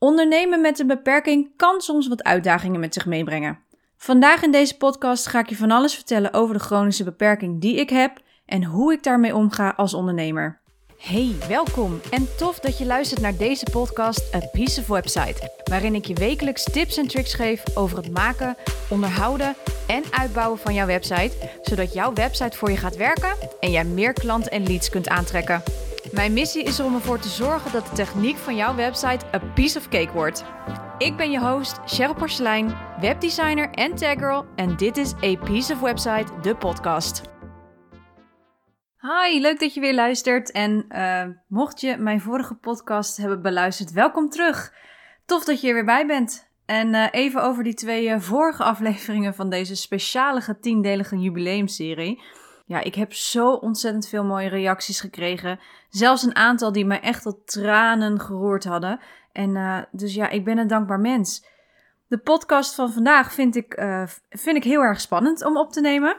Ondernemen 0.00 0.60
met 0.60 0.78
een 0.78 0.86
beperking 0.86 1.50
kan 1.56 1.80
soms 1.80 2.08
wat 2.08 2.22
uitdagingen 2.22 2.80
met 2.80 2.94
zich 2.94 3.06
meebrengen. 3.06 3.58
Vandaag 3.96 4.42
in 4.42 4.50
deze 4.50 4.76
podcast 4.76 5.26
ga 5.26 5.38
ik 5.38 5.48
je 5.48 5.56
van 5.56 5.70
alles 5.70 5.94
vertellen 5.94 6.32
over 6.32 6.54
de 6.54 6.60
chronische 6.60 7.04
beperking 7.04 7.60
die 7.60 7.76
ik 7.76 7.90
heb 7.90 8.20
en 8.46 8.64
hoe 8.64 8.92
ik 8.92 9.02
daarmee 9.02 9.34
omga 9.34 9.72
als 9.76 9.94
ondernemer. 9.94 10.60
Hey, 10.98 11.34
welkom 11.48 12.00
en 12.10 12.28
tof 12.36 12.58
dat 12.58 12.78
je 12.78 12.86
luistert 12.86 13.20
naar 13.20 13.36
deze 13.36 13.66
podcast 13.70 14.34
A 14.34 14.40
Piece 14.52 14.80
of 14.80 14.86
Website, 14.86 15.52
waarin 15.64 15.94
ik 15.94 16.04
je 16.04 16.14
wekelijks 16.14 16.64
tips 16.64 16.96
en 16.96 17.06
tricks 17.06 17.34
geef 17.34 17.76
over 17.76 17.96
het 17.96 18.12
maken, 18.12 18.56
onderhouden 18.90 19.56
en 19.86 20.02
uitbouwen 20.10 20.58
van 20.58 20.74
jouw 20.74 20.86
website, 20.86 21.50
zodat 21.62 21.92
jouw 21.92 22.12
website 22.12 22.56
voor 22.56 22.70
je 22.70 22.76
gaat 22.76 22.96
werken 22.96 23.36
en 23.60 23.70
jij 23.70 23.84
meer 23.84 24.12
klanten 24.12 24.52
en 24.52 24.66
leads 24.66 24.88
kunt 24.88 25.08
aantrekken. 25.08 25.62
Mijn 26.12 26.32
missie 26.32 26.62
is 26.62 26.78
er 26.78 26.84
om 26.84 26.94
ervoor 26.94 27.18
te 27.18 27.28
zorgen 27.28 27.72
dat 27.72 27.86
de 27.86 27.92
techniek 27.92 28.36
van 28.36 28.56
jouw 28.56 28.74
website 28.74 29.24
a 29.34 29.38
piece 29.54 29.78
of 29.78 29.88
cake 29.88 30.12
wordt. 30.12 30.44
Ik 30.98 31.16
ben 31.16 31.30
je 31.30 31.40
host, 31.40 31.78
Cheryl 31.84 32.14
Porcelein, 32.14 32.76
webdesigner 33.00 33.70
en 33.70 33.94
taggirl 33.94 34.46
en 34.56 34.76
dit 34.76 34.96
is 34.96 35.14
A 35.14 35.36
Piece 35.36 35.72
of 35.72 35.80
Website, 35.80 36.40
de 36.42 36.56
podcast. 36.56 37.22
Hi, 39.00 39.40
leuk 39.40 39.60
dat 39.60 39.74
je 39.74 39.80
weer 39.80 39.94
luistert 39.94 40.52
en 40.52 40.84
uh, 40.88 41.24
mocht 41.48 41.80
je 41.80 41.96
mijn 41.96 42.20
vorige 42.20 42.54
podcast 42.54 43.16
hebben 43.16 43.42
beluisterd, 43.42 43.92
welkom 43.92 44.28
terug. 44.28 44.72
Tof 45.26 45.44
dat 45.44 45.60
je 45.60 45.68
er 45.68 45.74
weer 45.74 45.84
bij 45.84 46.06
bent. 46.06 46.50
En 46.66 46.88
uh, 46.88 47.06
even 47.10 47.42
over 47.42 47.64
die 47.64 47.74
twee 47.74 48.08
uh, 48.08 48.20
vorige 48.20 48.62
afleveringen 48.62 49.34
van 49.34 49.50
deze 49.50 49.76
speciale 49.76 50.58
tiendelige 50.60 51.16
jubileumserie. 51.16 52.22
Ja, 52.68 52.80
ik 52.80 52.94
heb 52.94 53.12
zo 53.12 53.52
ontzettend 53.52 54.08
veel 54.08 54.24
mooie 54.24 54.48
reacties 54.48 55.00
gekregen. 55.00 55.60
Zelfs 55.88 56.22
een 56.22 56.36
aantal 56.36 56.72
die 56.72 56.86
mij 56.86 57.00
echt 57.00 57.22
tot 57.22 57.46
tranen 57.46 58.20
geroerd 58.20 58.64
hadden. 58.64 59.00
En 59.32 59.50
uh, 59.50 59.78
dus 59.90 60.14
ja, 60.14 60.28
ik 60.28 60.44
ben 60.44 60.58
een 60.58 60.66
dankbaar 60.66 61.00
mens. 61.00 61.46
De 62.06 62.18
podcast 62.18 62.74
van 62.74 62.92
vandaag 62.92 63.32
vind 63.32 63.56
ik, 63.56 63.80
uh, 63.80 64.02
vind 64.30 64.56
ik 64.56 64.64
heel 64.64 64.80
erg 64.80 65.00
spannend 65.00 65.44
om 65.44 65.56
op 65.56 65.72
te 65.72 65.80
nemen. 65.80 66.10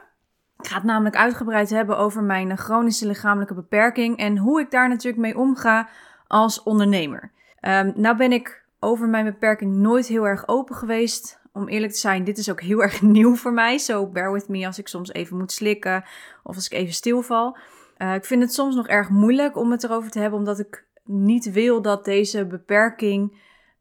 Ik 0.58 0.68
ga 0.68 0.76
het 0.76 0.84
namelijk 0.84 1.16
uitgebreid 1.16 1.70
hebben 1.70 1.98
over 1.98 2.24
mijn 2.24 2.58
chronische 2.58 3.08
lichamelijke 3.08 3.54
beperking 3.54 4.18
en 4.18 4.38
hoe 4.38 4.60
ik 4.60 4.72
daar 4.72 4.90
natuurlijk 4.90 5.22
mee 5.22 5.38
omga 5.38 5.90
als 6.28 6.64
ondernemer. 6.64 7.32
Um, 7.62 7.94
nou 7.96 8.18
ben 8.18 8.32
ik 8.32 8.66
over 8.80 9.08
mijn 9.08 9.26
beperking 9.26 9.76
nooit 9.76 10.08
heel 10.08 10.28
erg 10.28 10.48
open 10.48 10.76
geweest 10.76 11.39
om 11.60 11.68
eerlijk 11.68 11.92
te 11.92 12.00
zijn, 12.00 12.24
dit 12.24 12.38
is 12.38 12.52
ook 12.52 12.62
heel 12.62 12.82
erg 12.88 13.02
nieuw 13.02 13.36
voor 13.36 13.54
mij. 13.54 13.78
So 13.78 14.08
bear 14.08 14.34
with 14.34 14.48
me 14.48 14.66
als 14.66 14.80
ik 14.80 14.88
soms 14.88 15.14
even 15.14 15.38
moet 15.38 15.52
slikken 15.52 16.04
of 16.44 16.56
als 16.56 16.66
ik 16.66 16.78
even 16.78 16.94
stilval. 16.94 17.58
Uh, 17.98 18.14
ik 18.14 18.26
vind 18.26 18.42
het 18.42 18.54
soms 18.54 18.76
nog 18.76 18.88
erg 18.88 19.10
moeilijk 19.10 19.58
om 19.58 19.72
het 19.72 19.84
erover 19.84 20.12
te 20.12 20.20
hebben, 20.20 20.40
omdat 20.40 20.60
ik 20.60 20.86
niet 21.04 21.52
wil 21.52 21.82
dat 21.82 22.06
deze 22.06 22.46
beperking 22.46 23.38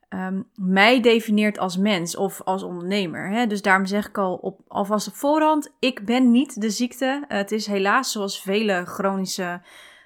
um, 0.08 0.48
mij 0.54 1.00
definieert 1.00 1.58
als 1.58 1.76
mens 1.76 2.16
of 2.16 2.42
als 2.42 2.62
ondernemer. 2.62 3.30
Hè? 3.30 3.46
Dus 3.46 3.62
daarom 3.62 3.86
zeg 3.86 4.08
ik 4.08 4.18
al 4.18 4.34
op, 4.34 4.60
alvast 4.68 5.08
op 5.08 5.14
voorhand, 5.14 5.74
ik 5.78 6.04
ben 6.04 6.30
niet 6.30 6.60
de 6.60 6.70
ziekte. 6.70 7.24
Het 7.28 7.52
is 7.52 7.66
helaas 7.66 8.12
zoals 8.12 8.42
vele 8.42 8.84
chronische 8.84 9.60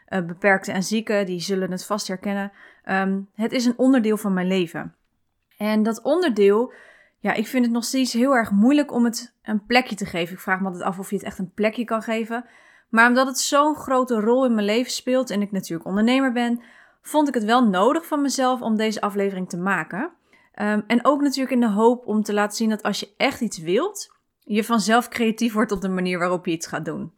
uh, 0.08 0.20
beperkte 0.20 0.72
en 0.72 0.82
zieken, 0.82 1.26
die 1.26 1.40
zullen 1.40 1.70
het 1.70 1.84
vast 1.84 2.08
herkennen. 2.08 2.52
Um, 2.84 3.28
het 3.34 3.52
is 3.52 3.64
een 3.64 3.78
onderdeel 3.78 4.16
van 4.16 4.32
mijn 4.32 4.46
leven. 4.46 4.94
En 5.56 5.82
dat 5.82 6.02
onderdeel 6.02 6.72
ja, 7.22 7.32
ik 7.32 7.46
vind 7.46 7.64
het 7.64 7.74
nog 7.74 7.84
steeds 7.84 8.12
heel 8.12 8.36
erg 8.36 8.50
moeilijk 8.50 8.92
om 8.92 9.04
het 9.04 9.34
een 9.42 9.64
plekje 9.66 9.94
te 9.94 10.06
geven. 10.06 10.34
Ik 10.34 10.40
vraag 10.40 10.60
me 10.60 10.66
altijd 10.66 10.84
af 10.84 10.98
of 10.98 11.10
je 11.10 11.16
het 11.16 11.24
echt 11.24 11.38
een 11.38 11.52
plekje 11.52 11.84
kan 11.84 12.02
geven. 12.02 12.44
Maar 12.88 13.08
omdat 13.08 13.26
het 13.26 13.38
zo'n 13.38 13.74
grote 13.74 14.20
rol 14.20 14.44
in 14.44 14.54
mijn 14.54 14.66
leven 14.66 14.92
speelt 14.92 15.30
en 15.30 15.42
ik 15.42 15.52
natuurlijk 15.52 15.88
ondernemer 15.88 16.32
ben, 16.32 16.60
vond 17.02 17.28
ik 17.28 17.34
het 17.34 17.44
wel 17.44 17.68
nodig 17.68 18.06
van 18.06 18.20
mezelf 18.20 18.60
om 18.60 18.76
deze 18.76 19.00
aflevering 19.00 19.48
te 19.48 19.56
maken. 19.56 20.10
Um, 20.60 20.84
en 20.86 21.04
ook 21.04 21.20
natuurlijk 21.20 21.52
in 21.52 21.60
de 21.60 21.70
hoop 21.70 22.06
om 22.06 22.22
te 22.22 22.32
laten 22.32 22.56
zien 22.56 22.68
dat 22.68 22.82
als 22.82 23.00
je 23.00 23.14
echt 23.16 23.40
iets 23.40 23.58
wilt, 23.58 24.10
je 24.38 24.64
vanzelf 24.64 25.08
creatief 25.08 25.52
wordt 25.52 25.72
op 25.72 25.80
de 25.80 25.88
manier 25.88 26.18
waarop 26.18 26.46
je 26.46 26.52
iets 26.52 26.66
gaat 26.66 26.84
doen. 26.84 27.12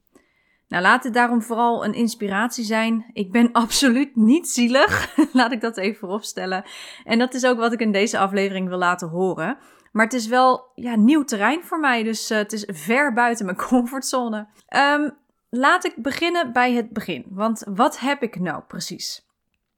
Nou, 0.68 0.82
laat 0.82 1.04
het 1.04 1.14
daarom 1.14 1.42
vooral 1.42 1.84
een 1.84 1.94
inspiratie 1.94 2.64
zijn. 2.64 3.10
Ik 3.12 3.32
ben 3.32 3.52
absoluut 3.62 4.16
niet 4.16 4.48
zielig. 4.48 5.16
laat 5.32 5.52
ik 5.52 5.60
dat 5.60 5.76
even 5.76 5.98
vooropstellen. 5.98 6.64
En 7.04 7.18
dat 7.18 7.34
is 7.34 7.46
ook 7.46 7.58
wat 7.58 7.72
ik 7.72 7.80
in 7.80 7.92
deze 7.92 8.18
aflevering 8.18 8.68
wil 8.68 8.78
laten 8.78 9.08
horen. 9.08 9.58
Maar 9.94 10.04
het 10.04 10.14
is 10.14 10.26
wel 10.26 10.70
ja, 10.74 10.96
nieuw 10.96 11.24
terrein 11.24 11.64
voor 11.64 11.80
mij. 11.80 12.02
Dus 12.02 12.30
uh, 12.30 12.38
het 12.38 12.52
is 12.52 12.68
ver 12.72 13.12
buiten 13.12 13.44
mijn 13.44 13.58
comfortzone. 13.68 14.46
Um, 14.76 15.16
laat 15.50 15.84
ik 15.84 15.94
beginnen 15.96 16.52
bij 16.52 16.72
het 16.72 16.90
begin. 16.90 17.24
Want 17.28 17.64
wat 17.74 17.98
heb 17.98 18.22
ik 18.22 18.40
nou 18.40 18.62
precies? 18.62 19.26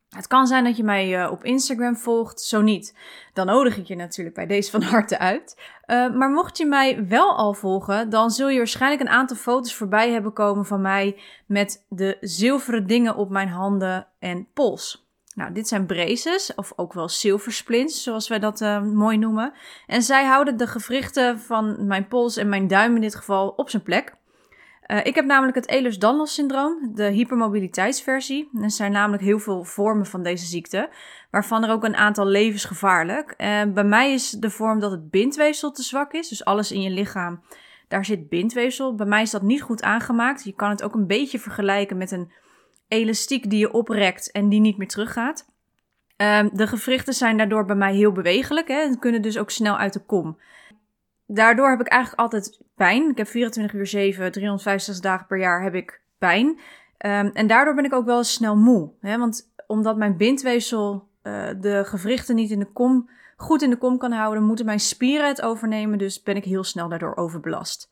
Het 0.09 0.27
kan 0.27 0.47
zijn 0.47 0.65
dat 0.65 0.77
je 0.77 0.85
mij 0.85 1.23
uh, 1.23 1.31
op 1.31 1.45
Instagram 1.45 1.97
volgt, 1.97 2.41
zo 2.41 2.61
niet. 2.61 2.97
Dan 3.33 3.47
nodig 3.47 3.77
ik 3.77 3.87
je 3.87 3.97
natuurlijk 3.97 4.37
bij 4.37 4.47
deze 4.47 4.71
van 4.71 4.83
harte 4.83 5.19
uit. 5.19 5.61
Uh, 5.87 6.15
maar 6.15 6.31
mocht 6.31 6.59
je 6.59 6.67
mij 6.67 7.07
wel 7.07 7.37
al 7.37 7.55
volgen, 7.55 8.11
dan 8.11 8.31
zul 8.31 8.49
je 8.49 8.59
waarschijnlijk 8.59 9.03
een 9.03 9.09
aantal 9.09 9.37
foto's 9.37 9.75
voorbij 9.75 10.11
hebben 10.11 10.33
komen 10.33 10.67
van 10.67 10.81
mij 10.81 11.21
met 11.47 11.87
de 11.89 12.17
zilveren 12.21 12.87
dingen 12.87 13.17
op 13.17 13.31
mijn 13.31 13.49
handen 13.49 14.07
en 14.19 14.49
pols. 14.53 15.06
Nou, 15.37 15.53
dit 15.53 15.69
zijn 15.69 15.87
braces, 15.87 16.55
of 16.55 16.73
ook 16.77 16.93
wel 16.93 17.09
silversplints, 17.09 18.03
zoals 18.03 18.29
wij 18.29 18.39
dat 18.39 18.61
uh, 18.61 18.83
mooi 18.83 19.19
noemen. 19.19 19.53
En 19.87 20.03
zij 20.03 20.25
houden 20.25 20.57
de 20.57 20.67
gewrichten 20.67 21.41
van 21.41 21.87
mijn 21.87 22.09
pols 22.09 22.37
en 22.37 22.49
mijn 22.49 22.67
duim 22.67 22.95
in 22.95 23.01
dit 23.01 23.15
geval 23.15 23.49
op 23.49 23.71
zijn 23.71 23.83
plek. 23.83 24.15
Uh, 24.87 25.05
ik 25.05 25.15
heb 25.15 25.25
namelijk 25.25 25.57
het 25.57 25.69
Ehlers-Danlos 25.69 26.35
syndroom, 26.35 26.91
de 26.95 27.05
hypermobiliteitsversie. 27.05 28.51
Er 28.63 28.71
zijn 28.71 28.93
namelijk 28.93 29.23
heel 29.23 29.39
veel 29.39 29.65
vormen 29.65 30.07
van 30.07 30.23
deze 30.23 30.47
ziekte, 30.47 30.89
waarvan 31.31 31.65
er 31.65 31.71
ook 31.71 31.85
een 31.85 31.97
aantal 31.97 32.27
levensgevaarlijk. 32.27 33.35
Uh, 33.39 33.63
bij 33.75 33.85
mij 33.85 34.13
is 34.13 34.31
de 34.31 34.51
vorm 34.51 34.81
dat 34.81 34.91
het 34.91 35.11
bindweefsel 35.11 35.71
te 35.71 35.83
zwak 35.83 36.13
is, 36.13 36.29
dus 36.29 36.45
alles 36.45 36.73
in 36.73 36.83
je 36.83 36.91
lichaam, 36.91 37.43
daar 37.89 38.05
zit 38.05 38.29
bindweefsel. 38.29 38.95
Bij 38.95 39.07
mij 39.07 39.23
is 39.23 39.31
dat 39.31 39.43
niet 39.43 39.63
goed 39.63 39.83
aangemaakt. 39.83 40.45
Je 40.45 40.55
kan 40.55 40.71
het 40.71 40.83
ook 40.83 40.95
een 40.95 41.07
beetje 41.07 41.39
vergelijken 41.39 41.97
met 41.97 42.11
een 42.11 42.31
elastiek 42.89 43.51
die 43.51 43.59
je 43.59 43.73
oprekt 43.73 44.31
en 44.31 44.49
die 44.49 44.61
niet 44.61 44.77
meer 44.77 44.89
teruggaat. 44.89 45.47
Um, 46.17 46.51
de 46.53 46.67
gewrichten 46.67 47.15
zijn 47.15 47.37
daardoor 47.37 47.65
bij 47.65 47.77
mij 47.77 47.95
heel 47.95 48.13
bewegelijk 48.13 48.69
hè, 48.69 48.81
en 48.81 48.99
kunnen 48.99 49.23
dus 49.23 49.39
ook 49.39 49.51
snel 49.51 49.77
uit 49.77 49.93
de 49.93 50.01
kom. 50.01 50.39
Daardoor 51.27 51.71
heb 51.71 51.81
ik 51.81 51.89
eigenlijk 51.89 52.21
altijd 52.21 52.61
pijn. 52.75 53.11
Ik 53.11 53.17
heb 53.17 53.29
24 53.29 53.77
uur 53.77 53.87
7, 53.87 54.33
365 54.33 55.05
dagen 55.05 55.27
per 55.27 55.39
jaar 55.39 55.63
heb 55.63 55.75
ik 55.75 56.01
pijn. 56.19 56.47
Um, 56.47 57.31
en 57.33 57.47
daardoor 57.47 57.75
ben 57.75 57.85
ik 57.85 57.93
ook 57.93 58.07
wel 58.07 58.19
eens 58.19 58.33
snel 58.33 58.57
moe. 58.57 58.91
Hè, 59.01 59.19
want 59.19 59.53
omdat 59.67 59.97
mijn 59.97 60.17
bindweefsel 60.17 61.09
uh, 61.23 61.49
de 61.61 61.85
gewrichten 61.85 62.35
niet 62.35 62.51
in 62.51 62.59
de 62.59 62.73
kom, 62.73 63.11
goed 63.37 63.63
in 63.63 63.71
de 63.71 63.77
kom 63.77 63.99
kan 63.99 64.13
houden, 64.13 64.43
moeten 64.43 64.65
mijn 64.65 64.81
spieren 64.81 65.29
het 65.29 65.43
overnemen. 65.43 65.99
Dus 65.99 66.23
ben 66.23 66.37
ik 66.37 66.45
heel 66.45 66.65
snel 66.65 66.89
daardoor 66.89 67.17
overbelast. 67.17 67.91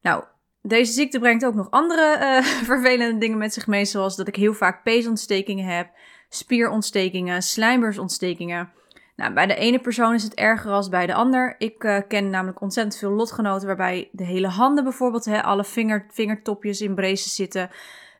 Nou, 0.00 0.24
deze 0.62 0.92
ziekte 0.92 1.18
brengt 1.18 1.44
ook 1.44 1.54
nog 1.54 1.70
andere 1.70 2.18
uh, 2.20 2.42
vervelende 2.72 3.18
dingen 3.18 3.38
met 3.38 3.52
zich 3.52 3.66
mee, 3.66 3.84
zoals 3.84 4.16
dat 4.16 4.28
ik 4.28 4.36
heel 4.36 4.54
vaak 4.54 4.82
peesontstekingen 4.82 5.64
heb, 5.64 5.90
spierontstekingen, 6.28 7.42
slijmbersontstekingen. 7.42 8.72
Nou, 9.16 9.32
bij 9.32 9.46
de 9.46 9.54
ene 9.54 9.78
persoon 9.78 10.14
is 10.14 10.22
het 10.22 10.34
erger 10.34 10.70
als 10.70 10.88
bij 10.88 11.06
de 11.06 11.14
ander. 11.14 11.54
Ik 11.58 11.84
uh, 11.84 11.98
ken 12.08 12.30
namelijk 12.30 12.60
ontzettend 12.60 12.96
veel 12.96 13.10
lotgenoten 13.10 13.66
waarbij 13.66 14.08
de 14.12 14.24
hele 14.24 14.48
handen 14.48 14.84
bijvoorbeeld, 14.84 15.24
hè, 15.24 15.42
alle 15.42 15.64
vinger, 15.64 16.06
vingertopjes 16.10 16.80
in 16.80 16.94
braces 16.94 17.34
zitten. 17.34 17.70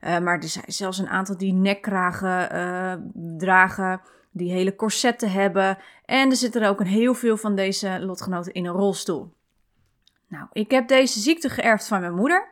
Uh, 0.01 0.19
maar 0.19 0.39
er 0.39 0.49
zijn 0.49 0.73
zelfs 0.73 0.99
een 0.99 1.09
aantal 1.09 1.37
die 1.37 1.53
nekkragen 1.53 3.13
dragen, 3.39 4.01
die 4.31 4.53
hele 4.53 4.77
corsetten 4.77 5.31
hebben. 5.31 5.79
En 6.05 6.31
er 6.31 6.37
zitten 6.37 6.63
er 6.63 6.69
ook 6.69 6.81
een 6.81 6.87
heel 6.87 7.15
veel 7.15 7.37
van 7.37 7.55
deze 7.55 7.99
lotgenoten 8.01 8.53
in 8.53 8.67
een 8.67 8.73
rolstoel. 8.73 9.33
Nou, 10.31 10.47
ik 10.53 10.71
heb 10.71 10.89
deze 10.89 11.21
ziekte 11.21 11.49
geërfd 11.49 11.89
van 11.89 12.01
mijn 12.01 12.15
moeder. 12.15 12.49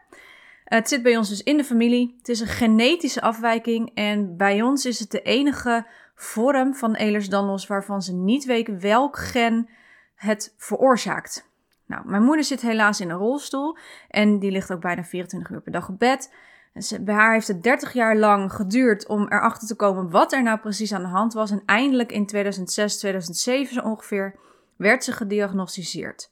Het 0.65 0.89
zit 0.89 1.03
bij 1.03 1.17
ons 1.17 1.29
dus 1.29 1.43
in 1.43 1.57
de 1.57 1.65
familie. 1.65 2.15
Het 2.19 2.29
is 2.29 2.41
een 2.41 2.47
genetische 2.47 3.21
afwijking 3.21 3.91
en 3.95 4.37
bij 4.37 4.63
ons 4.63 4.87
is 4.87 4.99
het 4.99 5.11
de 5.11 5.23
enige 5.23 5.87
vorm 6.15 6.75
van 6.75 6.95
Ehlers-Danlos 6.95 7.67
waarvan 7.67 8.03
ze 8.03 8.15
niet 8.15 8.45
weten 8.45 8.81
welk 8.81 9.17
gen 9.17 9.69
het 10.15 10.55
veroorzaakt. 10.57 11.51
Nou, 11.87 12.03
mijn 12.07 12.23
moeder 12.23 12.45
zit 12.45 12.61
helaas 12.61 13.01
in 13.01 13.11
een 13.11 13.17
rolstoel 13.17 13.77
en 14.09 14.39
die 14.39 14.51
ligt 14.51 14.73
ook 14.73 14.81
bijna 14.81 15.05
24 15.05 15.51
uur 15.51 15.61
per 15.61 15.73
dag 15.73 15.89
op 15.89 15.99
bed. 15.99 16.35
bij 17.01 17.15
haar 17.15 17.33
heeft 17.33 17.49
het 17.49 17.63
30 17.63 17.93
jaar 17.93 18.17
lang 18.17 18.53
geduurd 18.53 19.07
om 19.07 19.23
erachter 19.23 19.69
te 19.69 19.77
komen 19.77 20.11
wat 20.11 20.33
er 20.33 20.43
nou 20.43 20.59
precies 20.59 20.93
aan 20.93 21.03
de 21.03 21.09
hand 21.09 21.33
was. 21.33 21.51
En 21.51 21.63
eindelijk 21.67 22.13
in 22.13 22.27
2006, 22.27 22.99
2007 22.99 23.75
zo 23.75 23.81
ongeveer 23.81 24.35
werd 24.77 25.05
ze 25.05 25.13
gediagnosticeerd. 25.13 26.31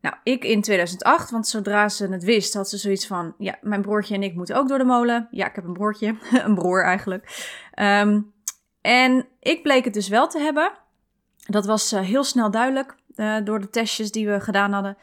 Nou, 0.00 0.14
ik 0.22 0.44
in 0.44 0.62
2008, 0.62 1.30
want 1.30 1.48
zodra 1.48 1.88
ze 1.88 2.08
het 2.08 2.24
wist, 2.24 2.54
had 2.54 2.68
ze 2.68 2.76
zoiets 2.76 3.06
van: 3.06 3.34
ja, 3.38 3.58
mijn 3.60 3.82
broertje 3.82 4.14
en 4.14 4.22
ik 4.22 4.34
moeten 4.34 4.56
ook 4.56 4.68
door 4.68 4.78
de 4.78 4.84
molen. 4.84 5.28
Ja, 5.30 5.48
ik 5.48 5.54
heb 5.54 5.64
een 5.64 5.72
broertje, 5.72 6.16
een 6.44 6.54
broer 6.54 6.84
eigenlijk. 6.84 7.52
Um, 7.74 8.32
en 8.80 9.26
ik 9.40 9.62
bleek 9.62 9.84
het 9.84 9.94
dus 9.94 10.08
wel 10.08 10.28
te 10.28 10.38
hebben. 10.38 10.72
Dat 11.46 11.66
was 11.66 11.92
uh, 11.92 12.00
heel 12.00 12.24
snel 12.24 12.50
duidelijk 12.50 12.96
uh, 13.16 13.36
door 13.44 13.60
de 13.60 13.70
testjes 13.70 14.12
die 14.12 14.28
we 14.28 14.40
gedaan 14.40 14.72
hadden. 14.72 14.96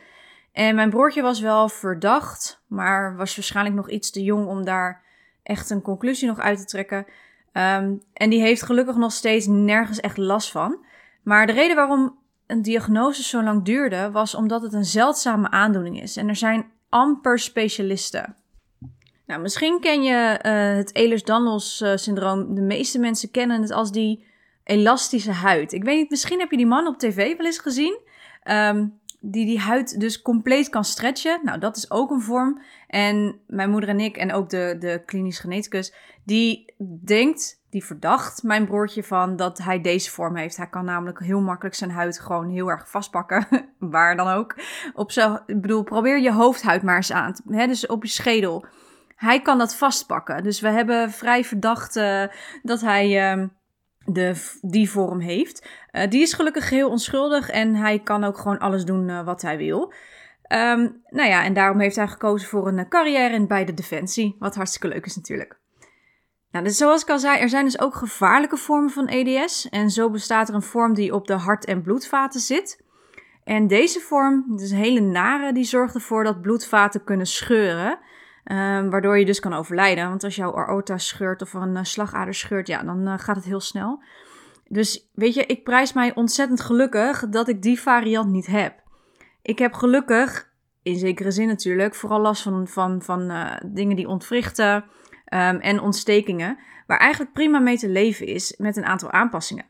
En 0.51 0.75
mijn 0.75 0.89
broertje 0.89 1.21
was 1.21 1.39
wel 1.39 1.69
verdacht, 1.69 2.63
maar 2.67 3.15
was 3.15 3.35
waarschijnlijk 3.35 3.75
nog 3.75 3.89
iets 3.89 4.11
te 4.11 4.23
jong 4.23 4.47
om 4.47 4.65
daar 4.65 5.03
echt 5.43 5.69
een 5.69 5.81
conclusie 5.81 6.27
nog 6.27 6.39
uit 6.39 6.57
te 6.57 6.65
trekken. 6.65 7.05
Um, 7.53 8.01
en 8.13 8.29
die 8.29 8.41
heeft 8.41 8.61
gelukkig 8.61 8.95
nog 8.95 9.11
steeds 9.11 9.47
nergens 9.47 9.99
echt 9.99 10.17
last 10.17 10.51
van. 10.51 10.85
Maar 11.23 11.47
de 11.47 11.53
reden 11.53 11.75
waarom 11.75 12.17
een 12.47 12.61
diagnose 12.61 13.23
zo 13.23 13.43
lang 13.43 13.63
duurde, 13.63 14.11
was 14.11 14.35
omdat 14.35 14.61
het 14.61 14.73
een 14.73 14.85
zeldzame 14.85 15.49
aandoening 15.49 16.01
is. 16.01 16.17
En 16.17 16.27
er 16.27 16.35
zijn 16.35 16.65
amper 16.89 17.39
specialisten. 17.39 18.35
Nou, 19.25 19.41
misschien 19.41 19.79
ken 19.79 20.03
je 20.03 20.39
uh, 20.45 20.77
het 20.77 20.95
Ehlers-Danlos-syndroom. 20.95 22.55
De 22.55 22.61
meeste 22.61 22.99
mensen 22.99 23.31
kennen 23.31 23.61
het 23.61 23.71
als 23.71 23.91
die 23.91 24.25
elastische 24.63 25.31
huid. 25.31 25.73
Ik 25.73 25.83
weet 25.83 25.97
niet, 25.97 26.09
misschien 26.09 26.39
heb 26.39 26.51
je 26.51 26.57
die 26.57 26.65
man 26.65 26.87
op 26.87 26.97
tv 26.97 27.37
wel 27.37 27.45
eens 27.45 27.59
gezien. 27.59 27.99
Um, 28.43 28.99
die 29.19 29.45
die 29.45 29.59
huid 29.59 29.99
dus 29.99 30.21
compleet 30.21 30.69
kan 30.69 30.83
stretchen. 30.83 31.39
Nou, 31.43 31.59
dat 31.59 31.77
is 31.77 31.91
ook 31.91 32.11
een 32.11 32.21
vorm. 32.21 32.61
En 32.87 33.39
mijn 33.47 33.69
moeder 33.69 33.89
en 33.89 33.99
ik 33.99 34.17
en 34.17 34.33
ook 34.33 34.49
de, 34.49 34.75
de 34.79 35.01
klinisch 35.05 35.39
geneticus, 35.39 35.93
die 36.23 36.73
denkt, 37.03 37.61
die 37.75 37.85
verdacht 37.85 38.43
mijn 38.43 38.65
broertje 38.65 39.03
van 39.03 39.35
dat 39.35 39.57
hij 39.57 39.81
deze 39.81 40.11
vorm 40.11 40.35
heeft. 40.35 40.57
Hij 40.57 40.67
kan 40.67 40.85
namelijk 40.85 41.19
heel 41.19 41.41
makkelijk 41.41 41.75
zijn 41.75 41.91
huid 41.91 42.19
gewoon 42.19 42.49
heel 42.49 42.69
erg 42.69 42.89
vastpakken, 42.89 43.47
waar 43.79 44.15
dan 44.15 44.27
ook. 44.27 44.55
Op 44.93 45.11
zo, 45.11 45.39
ik 45.45 45.61
bedoel, 45.61 45.83
probeer 45.83 46.19
je 46.19 46.31
hoofdhuid 46.31 46.83
maar 46.83 46.95
eens 46.95 47.11
aan, 47.11 47.35
hè, 47.47 47.67
dus 47.67 47.87
op 47.87 48.03
je 48.03 48.09
schedel. 48.09 48.65
Hij 49.15 49.41
kan 49.41 49.57
dat 49.57 49.75
vastpakken. 49.75 50.43
Dus 50.43 50.59
we 50.59 50.69
hebben 50.69 51.11
vrij 51.11 51.43
verdacht 51.43 51.93
dat 52.63 52.81
hij... 52.81 53.35
Uh, 53.37 53.47
de, 54.07 54.57
die 54.61 54.89
vorm 54.89 55.19
heeft. 55.19 55.67
Uh, 55.91 56.09
die 56.09 56.21
is 56.21 56.33
gelukkig 56.33 56.69
heel 56.69 56.89
onschuldig 56.89 57.49
en 57.49 57.75
hij 57.75 57.99
kan 57.99 58.23
ook 58.23 58.37
gewoon 58.37 58.59
alles 58.59 58.85
doen 58.85 59.09
uh, 59.09 59.25
wat 59.25 59.41
hij 59.41 59.57
wil. 59.57 59.93
Um, 60.53 61.01
nou 61.09 61.29
ja, 61.29 61.43
en 61.43 61.53
daarom 61.53 61.79
heeft 61.79 61.95
hij 61.95 62.07
gekozen 62.07 62.47
voor 62.47 62.67
een 62.67 62.89
carrière 62.89 63.33
in 63.33 63.47
bij 63.47 63.65
de 63.65 63.73
defensie, 63.73 64.35
wat 64.39 64.55
hartstikke 64.55 64.87
leuk 64.87 65.05
is 65.05 65.15
natuurlijk. 65.15 65.63
Nou, 66.55 66.67
dus 66.67 66.77
zoals 66.77 67.01
ik 67.01 67.09
al 67.09 67.19
zei, 67.19 67.39
er 67.39 67.49
zijn 67.49 67.65
dus 67.65 67.79
ook 67.79 67.95
gevaarlijke 67.95 68.57
vormen 68.57 68.89
van 68.89 69.07
EDS. 69.07 69.69
En 69.69 69.89
zo 69.89 70.09
bestaat 70.09 70.49
er 70.49 70.55
een 70.55 70.61
vorm 70.61 70.93
die 70.93 71.13
op 71.13 71.27
de 71.27 71.33
hart- 71.33 71.65
en 71.65 71.81
bloedvaten 71.81 72.39
zit. 72.39 72.83
En 73.43 73.67
deze 73.67 73.99
vorm, 73.99 74.57
dus 74.57 74.71
hele 74.71 74.99
nare, 74.99 75.53
die 75.53 75.63
zorgt 75.63 75.95
ervoor 75.95 76.23
dat 76.23 76.41
bloedvaten 76.41 77.03
kunnen 77.03 77.25
scheuren. 77.25 77.89
Um, 78.51 78.89
waardoor 78.89 79.17
je 79.19 79.25
dus 79.25 79.39
kan 79.39 79.53
overlijden. 79.53 80.09
Want 80.09 80.23
als 80.23 80.35
jouw 80.35 80.55
aorta 80.55 80.97
scheurt 80.97 81.41
of 81.41 81.53
een 81.53 81.75
uh, 81.75 81.83
slagader 81.83 82.33
scheurt, 82.33 82.67
ja, 82.67 82.83
dan 82.83 83.07
uh, 83.07 83.13
gaat 83.17 83.35
het 83.35 83.45
heel 83.45 83.59
snel. 83.59 84.03
Dus 84.67 85.09
weet 85.13 85.33
je, 85.33 85.45
ik 85.45 85.63
prijs 85.63 85.93
mij 85.93 86.15
ontzettend 86.15 86.61
gelukkig 86.61 87.29
dat 87.29 87.47
ik 87.47 87.61
die 87.61 87.81
variant 87.81 88.31
niet 88.31 88.47
heb. 88.47 88.73
Ik 89.41 89.59
heb 89.59 89.73
gelukkig, 89.73 90.49
in 90.83 90.97
zekere 90.97 91.31
zin 91.31 91.47
natuurlijk, 91.47 91.95
vooral 91.95 92.19
last 92.19 92.41
van, 92.41 92.67
van, 92.67 93.01
van 93.01 93.31
uh, 93.31 93.51
dingen 93.65 93.95
die 93.95 94.07
ontwrichten 94.07 94.85
um, 95.33 95.59
en 95.59 95.79
ontstekingen. 95.79 96.57
Waar 96.87 96.99
eigenlijk 96.99 97.33
prima 97.33 97.59
mee 97.59 97.77
te 97.77 97.89
leven 97.89 98.27
is 98.27 98.55
met 98.57 98.77
een 98.77 98.85
aantal 98.85 99.11
aanpassingen. 99.11 99.65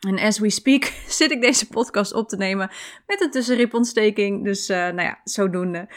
En 0.00 0.18
as 0.18 0.38
we 0.38 0.50
speak 0.50 0.84
zit 1.18 1.30
ik 1.30 1.40
deze 1.40 1.68
podcast 1.68 2.12
op 2.12 2.28
te 2.28 2.36
nemen 2.36 2.70
met 3.06 3.20
een 3.20 3.30
tussenripontsteking. 3.30 4.44
Dus 4.44 4.66
nou 4.68 5.02
ja, 5.02 5.20
zodoende. 5.24 5.88